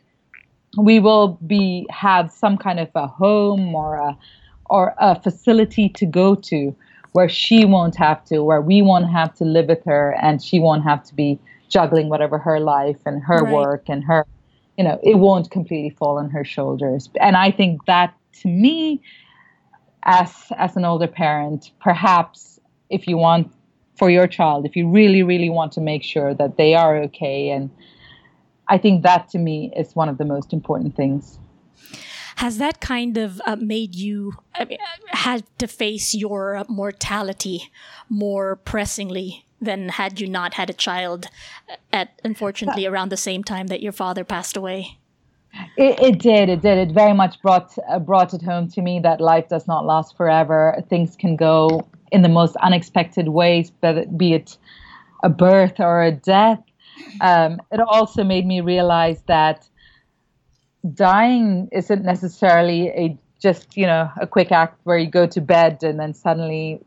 we 0.77 0.99
will 0.99 1.37
be 1.45 1.85
have 1.91 2.31
some 2.31 2.57
kind 2.57 2.79
of 2.79 2.89
a 2.95 3.05
home 3.05 3.75
or 3.75 3.97
a 3.97 4.17
or 4.67 4.95
a 4.99 5.21
facility 5.21 5.87
to 5.89 6.05
go 6.07 6.33
to 6.33 6.75
where 7.11 7.29
she 7.29 7.65
won't 7.65 7.95
have 7.95 8.25
to, 8.25 8.43
where 8.43 8.61
we 8.61 8.81
won't 8.81 9.09
have 9.09 9.33
to 9.35 9.45
live 9.45 9.67
with 9.67 9.83
her 9.85 10.17
and 10.21 10.43
she 10.43 10.59
won't 10.59 10.83
have 10.83 11.01
to 11.03 11.15
be 11.15 11.39
juggling 11.69 12.09
whatever 12.09 12.37
her 12.37 12.59
life 12.59 12.97
and 13.05 13.23
her 13.23 13.43
right. 13.43 13.53
work 13.53 13.83
and 13.87 14.03
her, 14.03 14.25
you 14.77 14.83
know, 14.83 14.99
it 15.03 15.15
won't 15.15 15.51
completely 15.51 15.89
fall 15.89 16.17
on 16.17 16.29
her 16.29 16.43
shoulders. 16.43 17.09
And 17.19 17.37
I 17.37 17.51
think 17.51 17.85
that 17.85 18.13
to 18.41 18.47
me, 18.47 19.01
as 20.03 20.31
as 20.57 20.75
an 20.75 20.85
older 20.85 21.07
parent, 21.07 21.71
perhaps 21.79 22.59
if 22.89 23.07
you 23.07 23.17
want 23.17 23.51
for 23.97 24.09
your 24.09 24.27
child, 24.27 24.65
if 24.65 24.75
you 24.75 24.89
really, 24.89 25.23
really 25.23 25.49
want 25.49 25.71
to 25.73 25.81
make 25.81 26.03
sure 26.03 26.33
that 26.33 26.57
they 26.57 26.75
are 26.75 26.97
okay 27.03 27.49
and 27.49 27.69
I 28.67 28.77
think 28.77 29.03
that 29.03 29.29
to 29.29 29.37
me 29.37 29.71
is 29.75 29.95
one 29.95 30.09
of 30.09 30.17
the 30.17 30.25
most 30.25 30.53
important 30.53 30.95
things. 30.95 31.39
Has 32.37 32.57
that 32.57 32.81
kind 32.81 33.17
of 33.17 33.41
uh, 33.45 33.55
made 33.55 33.95
you 33.95 34.33
uh, 34.59 34.65
had 35.07 35.43
to 35.59 35.67
face 35.67 36.13
your 36.13 36.65
mortality 36.67 37.71
more 38.09 38.57
pressingly 38.57 39.44
than 39.61 39.89
had 39.89 40.19
you 40.19 40.27
not 40.27 40.55
had 40.55 40.69
a 40.69 40.73
child 40.73 41.27
at 41.91 42.19
unfortunately 42.23 42.85
around 42.85 43.09
the 43.09 43.17
same 43.17 43.43
time 43.43 43.67
that 43.67 43.81
your 43.81 43.91
father 43.91 44.23
passed 44.23 44.57
away? 44.57 44.97
It, 45.77 45.99
it 45.99 46.19
did. 46.19 46.49
It 46.49 46.61
did. 46.61 46.77
It 46.77 46.93
very 46.93 47.13
much 47.13 47.41
brought 47.41 47.77
uh, 47.89 47.99
brought 47.99 48.33
it 48.33 48.41
home 48.41 48.67
to 48.69 48.81
me 48.81 48.99
that 48.99 49.21
life 49.21 49.47
does 49.47 49.67
not 49.67 49.85
last 49.85 50.17
forever. 50.17 50.83
Things 50.89 51.15
can 51.15 51.35
go 51.35 51.87
in 52.11 52.21
the 52.21 52.29
most 52.29 52.55
unexpected 52.57 53.29
ways, 53.29 53.71
be 54.17 54.33
it 54.33 54.57
a 55.23 55.29
birth 55.29 55.79
or 55.79 56.03
a 56.03 56.11
death. 56.11 56.61
Um, 57.21 57.59
it 57.71 57.79
also 57.79 58.23
made 58.23 58.45
me 58.45 58.61
realize 58.61 59.21
that 59.27 59.67
dying 60.93 61.67
isn't 61.71 62.03
necessarily 62.03 62.89
a 62.89 63.17
just 63.41 63.75
you 63.75 63.85
know 63.85 64.09
a 64.19 64.27
quick 64.27 64.51
act 64.51 64.79
where 64.83 64.97
you 64.97 65.09
go 65.09 65.25
to 65.27 65.41
bed 65.41 65.83
and 65.83 65.99
then 65.99 66.13
suddenly 66.13 66.81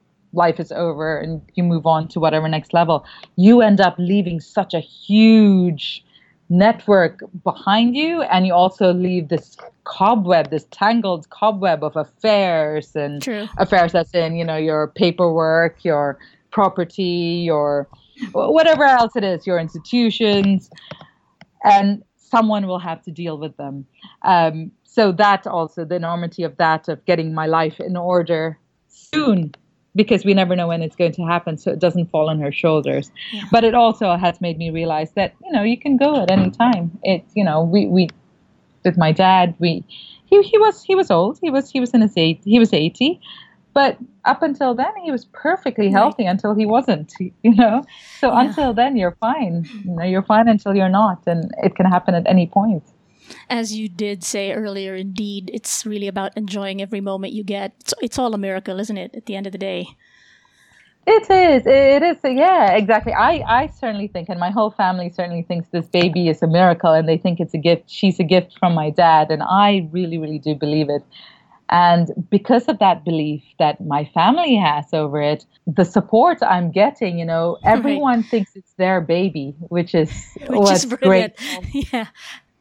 life 0.45 0.59
is 0.59 0.73
over 0.73 1.19
and 1.19 1.43
you 1.55 1.63
move 1.63 1.87
on 1.87 2.09
to 2.09 2.21
whatever 2.21 2.49
next 2.49 2.73
level 2.73 3.05
you 3.37 3.61
end 3.61 3.81
up 3.81 3.95
leaving 3.99 4.41
such 4.41 4.73
a 4.75 4.81
huge 4.81 6.05
network 6.49 7.21
behind 7.45 7.95
you 7.95 8.23
and 8.23 8.47
you 8.47 8.55
also 8.55 8.93
leave 8.95 9.29
this 9.29 9.57
cobweb 9.85 10.51
this 10.51 10.67
tangled 10.71 11.29
cobweb 11.29 11.85
of 11.85 11.95
affairs 11.97 12.97
and 12.97 13.21
True. 13.23 13.47
affairs 13.59 13.93
that's 13.93 14.15
in 14.15 14.37
you 14.37 14.45
know 14.45 14.57
your 14.57 14.89
paperwork 15.03 15.85
your 15.85 16.19
property 16.51 17.43
your 17.45 17.87
whatever 18.33 18.85
else 18.85 19.15
it 19.17 19.25
is 19.25 19.47
your 19.47 19.59
institutions 19.59 20.71
and 21.65 22.03
someone 22.31 22.67
will 22.67 22.79
have 22.79 23.03
to 23.03 23.11
deal 23.11 23.39
with 23.39 23.57
them. 23.57 23.87
Um, 24.23 24.73
so 24.85 25.13
that 25.13 25.47
also 25.47 25.85
the 25.85 25.97
enormity 25.97 26.43
of 26.43 26.57
that 26.57 26.89
of 26.89 27.05
getting 27.05 27.35
my 27.35 27.47
life 27.47 27.81
in 27.81 27.97
order 27.97 28.59
soon 28.89 29.53
because 29.95 30.25
we 30.25 30.35
never 30.35 30.55
know 30.55 30.69
when 30.69 30.83
it's 30.83 30.97
going 30.97 31.13
to 31.13 31.23
happen 31.25 31.57
so 31.59 31.71
it 31.71 31.79
doesn't 31.79 32.11
fall 32.11 32.29
on 32.29 32.39
her 32.41 32.53
shoulders 32.53 33.11
yeah. 33.33 33.43
but 33.51 33.65
it 33.65 33.75
also 33.75 34.17
has 34.17 34.41
made 34.41 34.59
me 34.59 34.71
realize 34.71 35.11
that 35.13 35.35
you 35.45 35.53
know 35.53 35.63
you 35.63 35.79
can 35.79 35.97
go 35.97 36.23
at 36.23 36.31
any 36.31 36.51
time 36.51 36.91
it's 37.03 37.31
you 37.35 37.45
know 37.45 37.63
we 37.63 37.87
we 37.87 38.09
with 38.85 38.97
my 38.97 39.13
dad 39.13 39.55
we 39.59 39.85
he, 40.27 40.43
he 40.43 40.59
was 40.59 40.83
he 40.83 40.95
was 40.95 41.11
old 41.11 41.39
he 41.43 41.51
was 41.51 41.71
he 41.71 41.81
was 41.81 41.91
in 41.91 42.01
his 42.01 42.13
eight 42.17 42.41
he 42.45 42.59
was 42.59 42.73
80 42.73 43.21
but 43.79 43.97
up 44.25 44.43
until 44.43 44.75
then, 44.75 44.91
he 45.05 45.13
was 45.13 45.25
perfectly 45.27 45.89
healthy 45.89 46.25
right. 46.25 46.31
until 46.31 46.53
he 46.53 46.67
wasn't, 46.67 47.15
you 47.21 47.55
know? 47.55 47.85
So 48.19 48.33
yeah. 48.33 48.41
until 48.41 48.75
then, 48.75 48.97
you're 48.97 49.17
fine. 49.21 49.69
You 49.85 49.93
know, 49.93 50.03
you're 50.03 50.25
fine 50.25 50.49
until 50.49 50.75
you're 50.75 50.89
not. 50.89 51.23
And 51.29 51.53
it 51.63 51.77
can 51.77 51.87
happen 51.87 52.17
at 52.17 52.27
any 52.27 52.49
point. 52.49 52.83
As 53.51 53.75
you 53.75 53.89
did 53.89 54.25
say 54.25 54.53
earlier, 54.53 54.95
indeed, 54.95 55.51
it's 55.53 55.85
really 55.87 56.09
about 56.09 56.37
enjoying 56.37 56.83
every 56.83 57.01
moment 57.01 57.33
you 57.33 57.45
get. 57.45 57.73
It's, 57.81 57.95
it's 58.03 58.19
all 58.19 58.35
a 58.35 58.39
miracle, 58.39 58.79
isn't 58.81 58.97
it, 58.97 59.15
at 59.15 59.27
the 59.27 59.37
end 59.37 59.47
of 59.47 59.53
the 59.53 59.59
day? 59.59 59.89
It 61.11 61.23
is. 61.31 61.63
It 61.67 62.03
is. 62.03 62.19
Yeah, 62.23 62.73
exactly. 62.73 63.15
I, 63.15 63.43
I 63.49 63.67
certainly 63.69 64.09
think, 64.09 64.29
and 64.29 64.39
my 64.39 64.51
whole 64.51 64.71
family 64.71 65.09
certainly 65.09 65.43
thinks 65.43 65.67
this 65.71 65.87
baby 65.87 66.29
is 66.29 66.43
a 66.43 66.47
miracle 66.47 66.93
and 66.93 67.09
they 67.09 67.17
think 67.17 67.41
it's 67.41 67.55
a 67.55 67.59
gift. 67.59 67.85
She's 67.89 68.21
a 68.21 68.25
gift 68.25 68.59
from 68.59 68.75
my 68.75 68.91
dad. 68.91 69.31
And 69.31 69.43
I 69.43 69.89
really, 69.91 70.19
really 70.19 70.39
do 70.39 70.55
believe 70.55 70.91
it. 70.91 71.03
And 71.71 72.11
because 72.31 72.67
of 72.69 72.79
that 72.81 73.05
belief 73.07 73.43
that 73.59 73.81
my 73.81 74.05
family 74.13 74.55
has 74.57 74.93
over 74.93 75.23
it, 75.23 75.47
the 75.67 75.85
support 75.85 76.43
I'm 76.43 76.71
getting, 76.71 77.19
you 77.19 77.25
know, 77.25 77.57
everyone 77.65 78.21
right. 78.21 78.31
thinks 78.31 78.55
it's 78.55 78.75
their 78.75 79.01
baby, 79.01 79.55
which 79.61 79.95
is 79.95 80.11
which 80.47 80.71
is 80.71 80.85
great. 80.85 81.33
yeah 81.93 82.07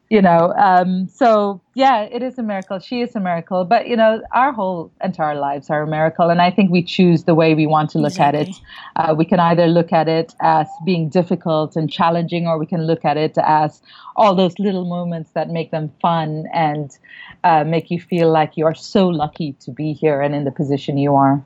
you 0.10 0.22
know 0.22 0.54
um, 0.58 1.08
so 1.08 1.62
yeah 1.74 2.02
it 2.04 2.22
is 2.24 2.38
a 2.38 2.44
miracle. 2.44 2.80
She 2.80 3.02
is 3.02 3.16
a 3.16 3.20
miracle. 3.20 3.66
But 3.66 3.88
you 3.88 3.96
know 3.96 4.22
our 4.32 4.52
whole 4.52 4.92
entire 5.04 5.36
lives 5.36 5.70
are 5.70 5.84
a 5.84 5.88
miracle. 5.88 6.30
And 6.30 6.42
i 6.42 6.50
think 6.52 6.72
we 6.72 6.84
choose 6.84 7.24
the 7.26 7.36
way 7.36 7.54
we 7.54 7.68
want 7.68 7.90
to 7.92 8.00
look 8.00 8.14
exactly. 8.14 8.42
at 8.42 8.48
it. 8.48 8.56
Uh, 8.96 9.16
we 9.16 9.26
can 9.26 9.40
either 9.40 9.68
look 9.68 9.92
at 9.92 10.08
it 10.08 10.34
as 10.42 10.68
being 10.86 11.10
difficult 11.10 11.76
and 11.76 11.92
challenging 11.92 12.48
or 12.48 12.58
we 12.58 12.66
can 12.66 12.86
look 12.88 13.04
at 13.06 13.18
it 13.18 13.38
as 13.44 13.82
all 14.16 14.36
those 14.36 14.58
little 14.60 14.86
moments 14.86 15.32
that 15.32 15.50
make 15.50 15.72
them 15.72 15.92
fun 16.02 16.46
and 16.54 16.98
uh, 17.44 17.64
make 17.64 17.92
you 17.92 18.00
feel 18.00 18.32
like 18.32 18.58
you 18.58 18.66
are 18.66 18.76
so 18.76 19.08
lucky 19.08 19.54
to 19.54 19.72
be 19.72 19.94
here 19.94 20.22
and 20.22 20.34
in 20.34 20.44
the 20.44 20.52
position 20.52 20.98
you 20.98 21.16
are 21.16 21.44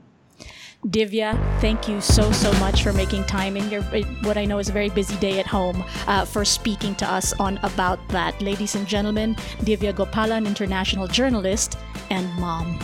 Divya, 0.86 1.38
thank 1.60 1.88
you 1.88 2.00
so, 2.00 2.32
so 2.32 2.52
much 2.54 2.82
for 2.82 2.92
making 2.92 3.22
time 3.24 3.56
in 3.56 3.70
your 3.70 3.82
what 4.24 4.36
I 4.36 4.44
know 4.44 4.58
is 4.58 4.68
a 4.68 4.72
very 4.72 4.90
busy 4.90 5.16
day 5.18 5.38
at 5.38 5.46
home 5.46 5.84
uh, 6.08 6.24
for 6.24 6.44
speaking 6.44 6.96
to 6.96 7.10
us 7.10 7.32
on 7.34 7.58
About 7.62 8.06
That. 8.08 8.42
Ladies 8.42 8.74
and 8.74 8.86
gentlemen, 8.86 9.36
Divya 9.60 9.92
Gopalan, 9.94 10.44
international 10.44 11.06
journalist 11.06 11.78
and 12.10 12.28
mom. 12.40 12.80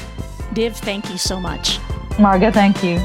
Div, 0.53 0.77
thank 0.77 1.11
you 1.11 1.19
so 1.19 1.41
much. 1.41 1.79
Marga, 2.19 2.53
thank 2.53 2.85
you. 2.85 2.99